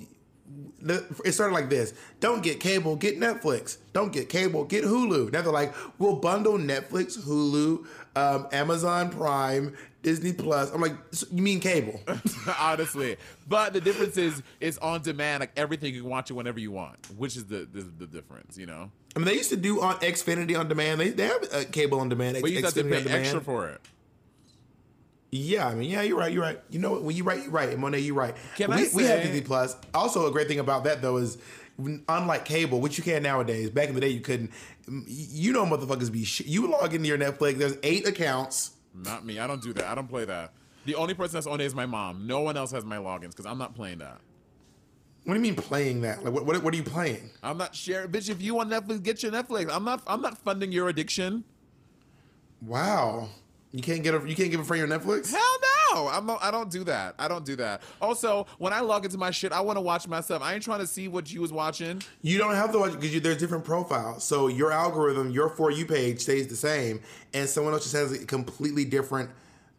[1.25, 3.79] It started like this: don't get cable, get Netflix.
[3.91, 5.33] Don't get cable, get Hulu.
[5.33, 10.73] Now they're like, we'll bundle Netflix, Hulu, um, Amazon Prime, Disney Plus.
[10.73, 11.99] I'm like, "So you mean cable?
[12.59, 13.17] honestly.
[13.47, 16.71] But the difference is it's on demand, like everything you can watch it whenever you
[16.71, 18.91] want, which is the the, the difference, you know.
[19.15, 21.01] I mean, they used to do on Xfinity on demand.
[21.01, 22.37] They, they have uh, cable on demand.
[22.41, 23.81] But you got to pay extra for it.
[25.31, 26.31] Yeah, I mean, yeah, you're right.
[26.31, 26.59] You're right.
[26.69, 27.03] You know what?
[27.03, 27.69] When you right, you're right.
[27.69, 28.35] And Monet, you're right.
[28.55, 29.75] Can we, I we have say- Disney Plus.
[29.93, 31.37] Also, a great thing about that though is,
[31.77, 33.69] unlike cable, which you can nowadays.
[33.69, 34.51] Back in the day, you couldn't.
[34.87, 36.23] You know, motherfuckers be.
[36.23, 37.57] Sh- you log into your Netflix.
[37.57, 38.71] There's eight accounts.
[38.93, 39.39] Not me.
[39.39, 39.85] I don't do that.
[39.85, 40.53] I don't play that.
[40.85, 42.25] The only person that's on it is my mom.
[42.25, 44.19] No one else has my logins because I'm not playing that.
[45.25, 46.23] What do you mean playing that?
[46.23, 47.29] Like, what, what, what are you playing?
[47.43, 48.09] I'm not sharing.
[48.09, 49.69] Bitch, if you want Netflix, get your Netflix.
[49.71, 50.01] I'm not.
[50.07, 51.43] I'm not funding your addiction.
[52.65, 53.29] Wow,
[53.71, 54.27] you can't get a.
[54.27, 55.31] You can't give a friend your Netflix.
[55.31, 55.68] Hell no.
[55.93, 56.25] I'm.
[56.25, 57.15] Not, I don't do that.
[57.19, 57.81] I don't do that.
[58.01, 60.41] Also, when I log into my shit, I want to watch myself.
[60.41, 62.01] I ain't trying to see what you was watching.
[62.21, 64.23] You don't have to watch because there's different profiles.
[64.23, 67.01] So your algorithm, your for you page stays the same,
[67.33, 69.29] and someone else just has a completely different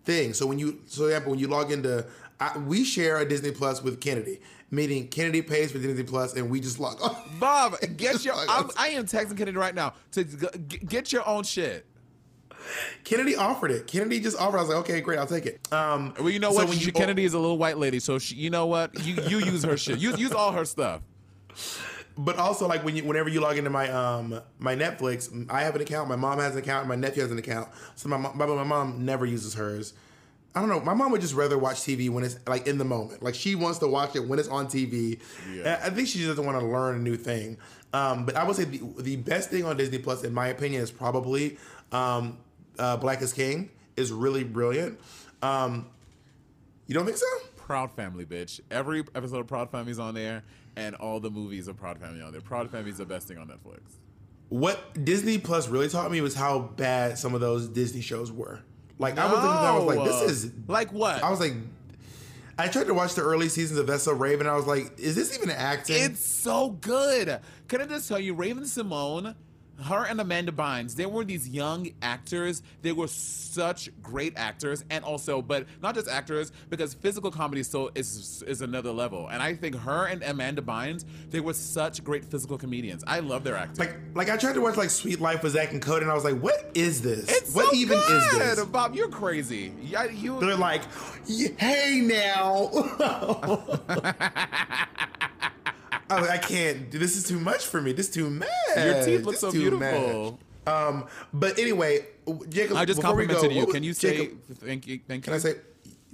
[0.05, 0.33] thing.
[0.35, 2.07] So when you, so for example, when you log into,
[2.41, 4.41] I, we share a Disney Plus with Kennedy,
[4.71, 7.01] meaning Kennedy pays for Disney Plus, and we just log.
[7.03, 7.15] on.
[7.39, 8.35] Bob, get your.
[8.35, 11.87] I'm, I am texting Kennedy right now to g- get your own shit.
[13.05, 13.87] Kennedy offered it.
[13.87, 14.59] Kennedy just offered.
[14.59, 15.61] I was like, okay, great, I'll take it.
[15.73, 16.69] Um, Well, you know so what?
[16.69, 18.95] when She, you- Kennedy is a little white lady, so she, you know what?
[19.05, 19.99] You you use her shit.
[19.99, 21.03] Use use all her stuff.
[22.19, 25.75] But also, like when you, whenever you log into my um my Netflix, I have
[25.75, 26.09] an account.
[26.09, 26.87] My mom has an account.
[26.89, 27.69] My nephew has an account.
[27.97, 29.95] So my mom, my, my mom never uses hers.
[30.55, 30.81] I don't know.
[30.81, 33.23] My mom would just rather watch TV when it's like in the moment.
[33.23, 35.21] Like she wants to watch it when it's on TV.
[35.55, 35.79] Yeah.
[35.83, 37.57] I I think she just doesn't want to learn a new thing.
[37.93, 40.83] Um, but I would say the, the best thing on Disney Plus, in my opinion,
[40.83, 41.57] is probably
[41.93, 42.39] um,
[42.81, 43.71] uh, Black is King.
[43.97, 44.99] is really brilliant.
[45.43, 45.87] Um,
[46.87, 47.27] you don't think so?
[47.57, 48.61] Proud Family, bitch.
[48.71, 50.43] Every episode of Proud Family's on there,
[50.77, 52.41] and all the movies of Proud Family on there.
[52.41, 53.81] Proud Family's the best thing on Netflix.
[54.49, 58.61] What Disney Plus really taught me was how bad some of those Disney shows were.
[58.99, 61.23] Like I was looking at that, I was like, this is like what?
[61.23, 61.55] I was like,
[62.59, 64.47] I tried to watch the early seasons of So Raven.
[64.47, 65.97] I was like, is this even acting?
[66.03, 67.41] It's so good.
[67.69, 69.35] Can I just tell you, Raven-Symoné,
[69.83, 72.63] her and Amanda Bynes, they were these young actors.
[72.83, 77.91] They were such great actors, and also, but not just actors, because physical comedy still
[77.95, 79.29] is is another level.
[79.29, 83.05] And I think her and Amanda Bynes, they were such great physical comedians.
[83.07, 83.87] I love their acting.
[83.87, 86.15] like, like I tried to watch like Suite Life with Zack and Cody, and I
[86.15, 87.29] was like, what is this?
[87.29, 88.43] it's what so even good.
[88.43, 88.65] is this?
[88.67, 88.95] Bob?
[88.95, 89.73] You're crazy.
[89.83, 90.39] Yeah, you.
[90.41, 90.83] They're like,
[91.27, 92.71] hey now.
[96.11, 96.91] I, I can't.
[96.91, 97.93] This is too much for me.
[97.93, 98.49] This is too mad.
[98.77, 100.39] Your teeth look This so beautiful.
[100.67, 102.07] Um, but anyway,
[102.49, 102.77] Jacob.
[102.77, 103.61] I just complimented go, you.
[103.67, 105.01] what Can was- you say Jacob, thank you?
[105.09, 105.37] Thank Can you.
[105.37, 105.55] I say,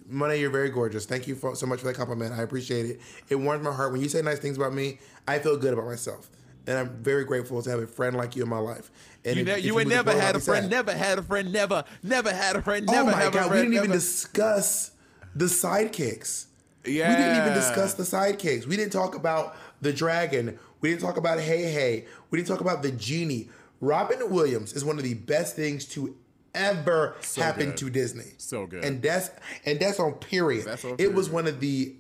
[0.09, 1.05] Money, you're very gorgeous.
[1.05, 2.33] Thank you for, so much for that compliment.
[2.33, 3.01] I appreciate it.
[3.29, 5.01] It warms my heart when you say nice things about me.
[5.27, 6.31] I feel good about myself,
[6.69, 8.91] and I'm very grateful to have a friend like you in my life.
[9.25, 10.71] And You, if- ne- if you ain't never had a friend, sad.
[10.71, 13.51] never had a friend, never, never had a friend, Oh never my have a god,
[13.51, 14.93] we didn't even discuss
[15.35, 16.47] the sidekicks.
[16.85, 17.11] yeah.
[17.11, 18.67] We didn't even discuss the sidekicks.
[18.67, 20.59] We didn't talk about the dragon.
[20.81, 22.07] We didn't talk about Hey Hey.
[22.31, 23.49] We didn't talk about the genie.
[23.81, 26.17] Robin Williams is one of the best things to
[26.55, 27.77] ever So happen good.
[27.79, 28.33] to Disney.
[28.39, 28.85] So good.
[28.85, 29.31] And that's
[29.65, 30.65] and that's on period.
[30.67, 31.95] That's on It was one of the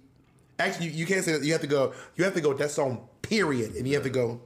[0.58, 1.42] actually you, you can't say that.
[1.44, 1.92] You have to go.
[2.16, 2.54] You have to go.
[2.54, 4.40] That's on period, and you have to go.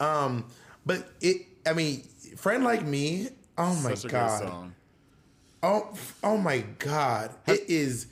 [0.00, 0.44] Um,
[0.86, 2.02] but it I mean,
[2.36, 3.28] friend like me.
[3.56, 4.72] Oh my Such god.
[5.62, 5.92] Oh,
[6.22, 7.34] oh my god.
[7.46, 8.06] It is.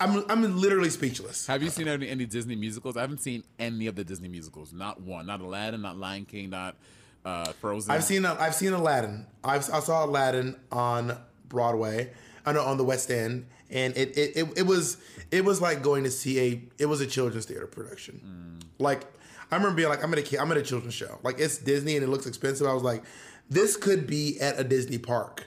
[0.00, 1.46] I'm I'm literally speechless.
[1.46, 2.96] Have you seen any, any Disney musicals?
[2.96, 4.72] I haven't seen any of the Disney musicals.
[4.72, 5.26] Not one.
[5.26, 5.82] Not Aladdin.
[5.82, 6.50] Not Lion King.
[6.50, 6.76] Not
[7.24, 7.90] uh, Frozen.
[7.90, 9.26] I've seen I've seen Aladdin.
[9.42, 11.18] I've, I saw Aladdin on
[11.48, 12.10] Broadway.
[12.46, 14.98] I know on the West End, and it, it it it was
[15.30, 18.60] it was like going to see a it was a children's theater production.
[18.78, 19.04] Like
[19.50, 21.18] I remember being like I'm at a I'm at a children's show.
[21.22, 22.66] Like it's Disney and it looks expensive.
[22.66, 23.02] I was like,
[23.50, 25.46] this could be at a Disney park,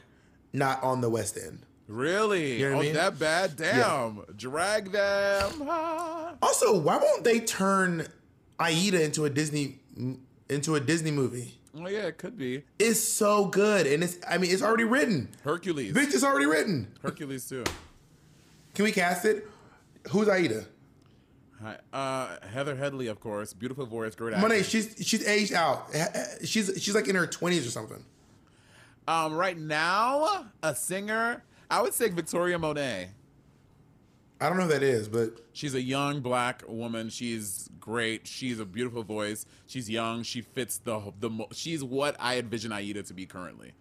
[0.54, 1.66] not on the West End.
[1.92, 2.58] Really?
[2.58, 2.94] You know what I oh, mean?
[2.94, 3.56] that bad?
[3.58, 4.24] Damn.
[4.38, 5.68] Drag them.
[5.68, 6.36] Ah.
[6.42, 8.08] Also, why won't they turn
[8.58, 9.80] Aida into a Disney
[10.50, 11.60] into a Disney movie?
[11.76, 15.30] Oh yeah, it could be It's so good, and it's I mean it's already written.
[15.44, 15.94] Hercules.
[15.94, 16.88] Bitch, it's already written.
[17.02, 17.66] Hercules too.
[18.74, 19.48] Can we cast it?
[20.12, 20.66] Who's Aida?
[21.62, 21.78] Hi.
[21.92, 23.54] Uh, Heather Headley, of course.
[23.54, 24.48] Beautiful voice, great actor.
[24.48, 25.88] Monet, she's she's aged out.
[26.46, 28.04] She's she's like in her twenties or something.
[29.10, 31.44] Um, right now, a singer.
[31.72, 33.10] I would say Victoria Monet.
[34.40, 37.10] I don't know who that is, but She's a young black woman.
[37.10, 38.26] She's great.
[38.28, 39.46] She's a beautiful voice.
[39.68, 40.24] She's young.
[40.24, 41.30] She fits the the.
[41.52, 43.74] She's what I envision Aida to be currently.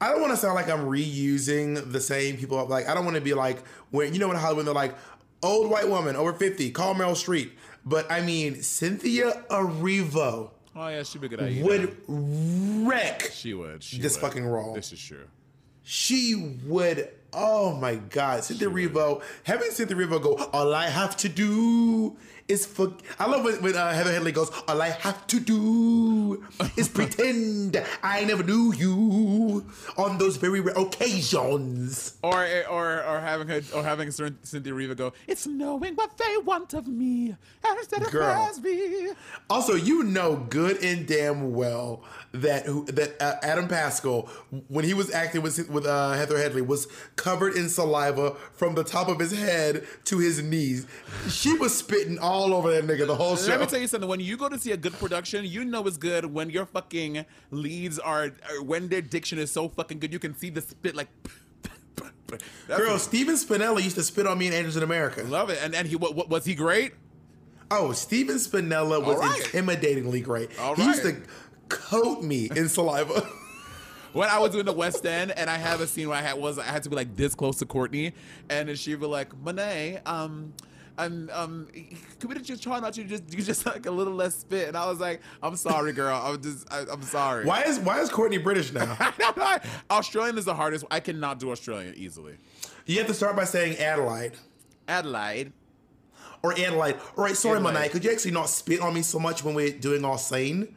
[0.00, 2.64] I don't want to sound like I'm reusing the same people.
[2.66, 4.94] Like I don't want to be like when you know in Hollywood they're like
[5.42, 7.52] old white woman over fifty, call Meryl Streep.
[7.84, 11.64] But I mean Cynthia Erivo Oh yeah, she'd be good Aida.
[11.64, 13.30] would wreck.
[13.32, 13.82] She would.
[13.82, 14.22] She this would.
[14.22, 14.74] fucking role.
[14.74, 15.28] This is true.
[15.82, 17.10] She would.
[17.34, 19.22] Oh my God, Cynthia Erivo.
[19.44, 22.16] Having Cynthia Erivo go, all I have to do
[22.48, 22.92] is for.
[23.18, 26.44] I love when, when uh, Heather Headley goes, all I have to do
[26.76, 29.64] is pretend I never knew you
[29.96, 32.18] on those very rare occasions.
[32.22, 35.12] Or or or having her or having Cynthia Erivo go.
[35.26, 37.34] It's knowing what they want of me
[37.78, 38.50] instead of Girl.
[38.62, 39.12] me.
[39.48, 44.28] Also, you know good and damn well that who, that uh, Adam Pascal,
[44.68, 46.86] when he was acting with with uh, Heather Headley, was
[47.22, 50.86] covered in saliva from the top of his head to his knees.
[51.28, 53.50] She was spitting all over that nigga the whole show.
[53.50, 54.08] Let me tell you something.
[54.08, 57.24] When you go to see a good production, you know it's good when your fucking
[57.52, 60.12] leads are, are when their diction is so fucking good.
[60.12, 61.08] You can see the spit like.
[62.26, 62.42] That's
[62.80, 65.22] Girl, Stephen Spinella used to spit on me in Angels in America.
[65.22, 65.58] love it.
[65.62, 66.92] And and he what, what was he great?
[67.70, 69.40] Oh, Stephen Spinella was right.
[69.40, 70.58] intimidatingly great.
[70.58, 71.22] All He used to
[71.68, 73.26] coat me in saliva.
[74.12, 76.38] when I was doing the West End, and I have a scene where I had
[76.38, 78.12] was I had to be like this close to Courtney,
[78.48, 80.52] and then she'd be like, Monet, um.
[80.98, 81.68] Um, um,
[82.20, 84.68] could we just try not to just do just like a little less spit?
[84.68, 86.20] And I was like, I'm sorry, girl.
[86.22, 87.46] I'm just, I, I'm sorry.
[87.46, 88.98] why is why is Courtney British now?
[89.90, 90.84] Australian is the hardest.
[90.90, 92.36] I cannot do Australian easily.
[92.84, 94.32] You have to start by saying Adelaide.
[94.86, 95.52] Adelaide.
[96.42, 96.96] Or Adelaide.
[97.16, 97.72] All right, sorry, Adelaide.
[97.72, 97.88] Monet.
[97.88, 100.76] Could you actually not spit on me so much when we're doing our scene?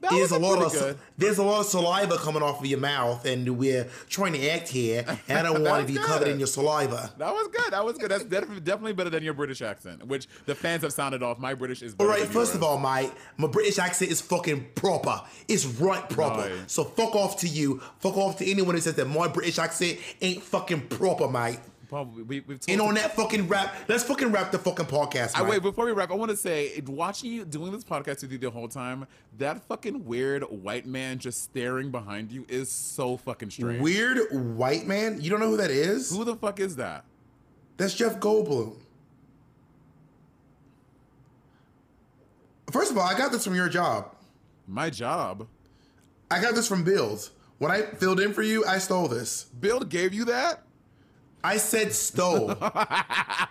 [0.00, 0.98] That There's a lot of good.
[1.16, 4.68] there's a lot of saliva coming off of your mouth, and we're trying to act
[4.68, 7.12] here, and I don't want to be covered in your saliva.
[7.18, 7.72] That was good.
[7.72, 8.10] That was good.
[8.10, 11.38] That's definitely, definitely better than your British accent, which the fans have sounded off.
[11.38, 12.20] My British is all right.
[12.20, 12.54] first yours.
[12.54, 15.20] of all, mate, my British accent is fucking proper.
[15.48, 16.50] It's right proper.
[16.68, 17.80] So fuck off to you.
[17.98, 21.58] Fuck off to anyone who says that my British accent ain't fucking proper, mate.
[21.88, 25.34] Paul, we, we've And on that fucking rap, let's fucking wrap the fucking podcast.
[25.34, 26.10] I wait before we wrap.
[26.10, 29.06] I want to say, watching you doing this podcast with you the whole time,
[29.38, 33.80] that fucking weird white man just staring behind you is so fucking strange.
[33.80, 34.18] Weird
[34.56, 35.20] white man.
[35.20, 36.14] You don't know who that is?
[36.14, 37.04] Who the fuck is that?
[37.78, 38.76] That's Jeff Goldblum.
[42.70, 44.14] First of all, I got this from your job.
[44.66, 45.46] My job.
[46.30, 47.30] I got this from Bill's.
[47.56, 49.44] When I filled in for you, I stole this.
[49.44, 50.62] Bill gave you that.
[51.42, 52.56] I said stole.
[52.60, 53.48] I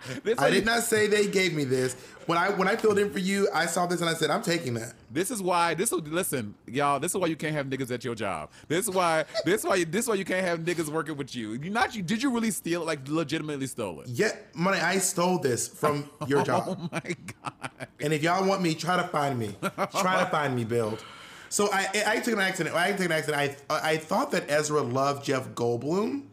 [0.51, 1.95] did not say they gave me this.
[2.25, 4.41] When I when I filled in for you, I saw this and I said, I'm
[4.41, 4.93] taking that.
[5.09, 5.73] This is why.
[5.73, 6.99] This is listen, y'all.
[6.99, 8.49] This is why you can't have niggas at your job.
[8.67, 9.23] This is why.
[9.45, 9.83] This is why.
[9.85, 11.53] This is why you can't have niggas working with you.
[11.53, 12.03] You not you.
[12.03, 12.85] Did you really steal it?
[12.85, 14.09] Like legitimately stole it?
[14.09, 16.65] Yeah, money, I stole this from your job.
[16.67, 17.87] Oh my god.
[18.01, 19.55] And if y'all want me, try to find me.
[19.97, 21.03] Try to find me, build.
[21.47, 22.75] So I I took an accident.
[22.75, 23.57] I took an accident.
[23.69, 26.23] I I thought that Ezra loved Jeff Goldblum,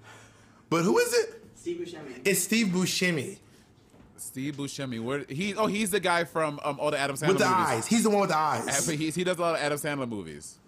[0.68, 1.43] but who is it?
[1.64, 2.20] Steve Buscemi.
[2.26, 3.38] It's Steve Buscemi
[4.18, 5.02] Steve Buscemi.
[5.02, 5.54] Where he?
[5.54, 7.66] Oh, he's the guy from um, all the Adam Sandler with the movies.
[7.66, 7.86] eyes.
[7.86, 8.86] He's the one with the eyes.
[8.86, 10.58] But he's, he does a lot of Adam Sandler movies.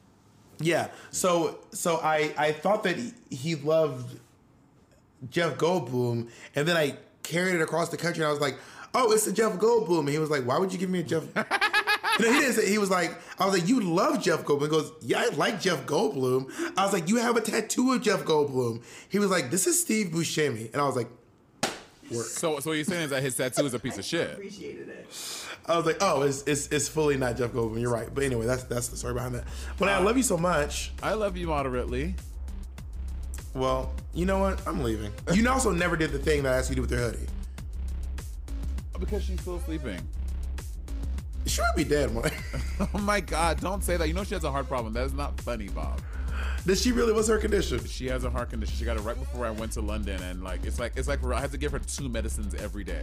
[0.59, 0.89] Yeah.
[1.11, 4.19] So so I I thought that he, he loved
[5.29, 8.57] Jeff Goldblum, and then I carried it across the country, and I was like,
[8.95, 11.03] "Oh, it's a Jeff Goldblum." And he was like, "Why would you give me a
[11.03, 11.45] Jeff?" no,
[12.33, 12.71] he didn't say.
[12.71, 15.61] He was like, "I was like, you love Jeff Goldblum." He goes, "Yeah, I like
[15.61, 19.51] Jeff Goldblum." I was like, "You have a tattoo of Jeff Goldblum." He was like,
[19.51, 21.09] "This is Steve Buscemi," and I was like,
[22.11, 22.27] work.
[22.27, 24.33] So, so what you're saying is that his tattoo is a piece of shit.
[24.33, 25.07] Appreciated it.
[25.67, 27.81] I was like, oh, it's, it's it's fully not Jeff Goldblum.
[27.81, 28.09] You're right.
[28.13, 29.45] But anyway, that's that's the story behind that.
[29.79, 30.93] But I uh, love you so much.
[31.03, 32.15] I love you moderately.
[33.55, 34.65] Well, you know what?
[34.67, 35.13] I'm leaving.
[35.33, 37.27] You also never did the thing that I asked you to do with your hoodie.
[39.01, 39.99] Because she's still sleeping.
[41.57, 42.31] She would be dead, man.
[42.93, 43.59] Oh my God!
[43.63, 44.07] Don't say that.
[44.07, 44.93] You know she has a heart problem.
[44.93, 46.03] That is not funny, Bob.
[46.67, 47.15] Did she really?
[47.15, 47.83] What's her condition?
[47.87, 48.77] She has a heart condition.
[48.77, 51.25] She got it right before I went to London, and like it's like it's like
[51.25, 53.01] I have to give her two medicines every day.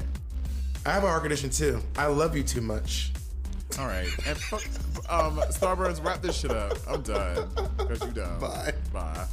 [0.85, 1.81] I have a heart condition too.
[1.97, 3.11] I love you too much.
[3.79, 4.61] All right, and fuck,
[5.09, 6.77] um, Starburns, wrap this shit up.
[6.87, 7.49] I'm done.
[7.77, 8.39] Cause you done.
[8.39, 8.73] Bye.
[8.93, 9.25] Bye.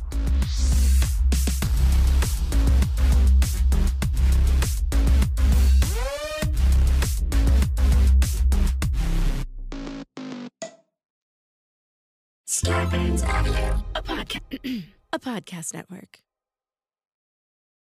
[12.69, 13.83] Avenue.
[13.95, 16.21] a podcast a podcast network.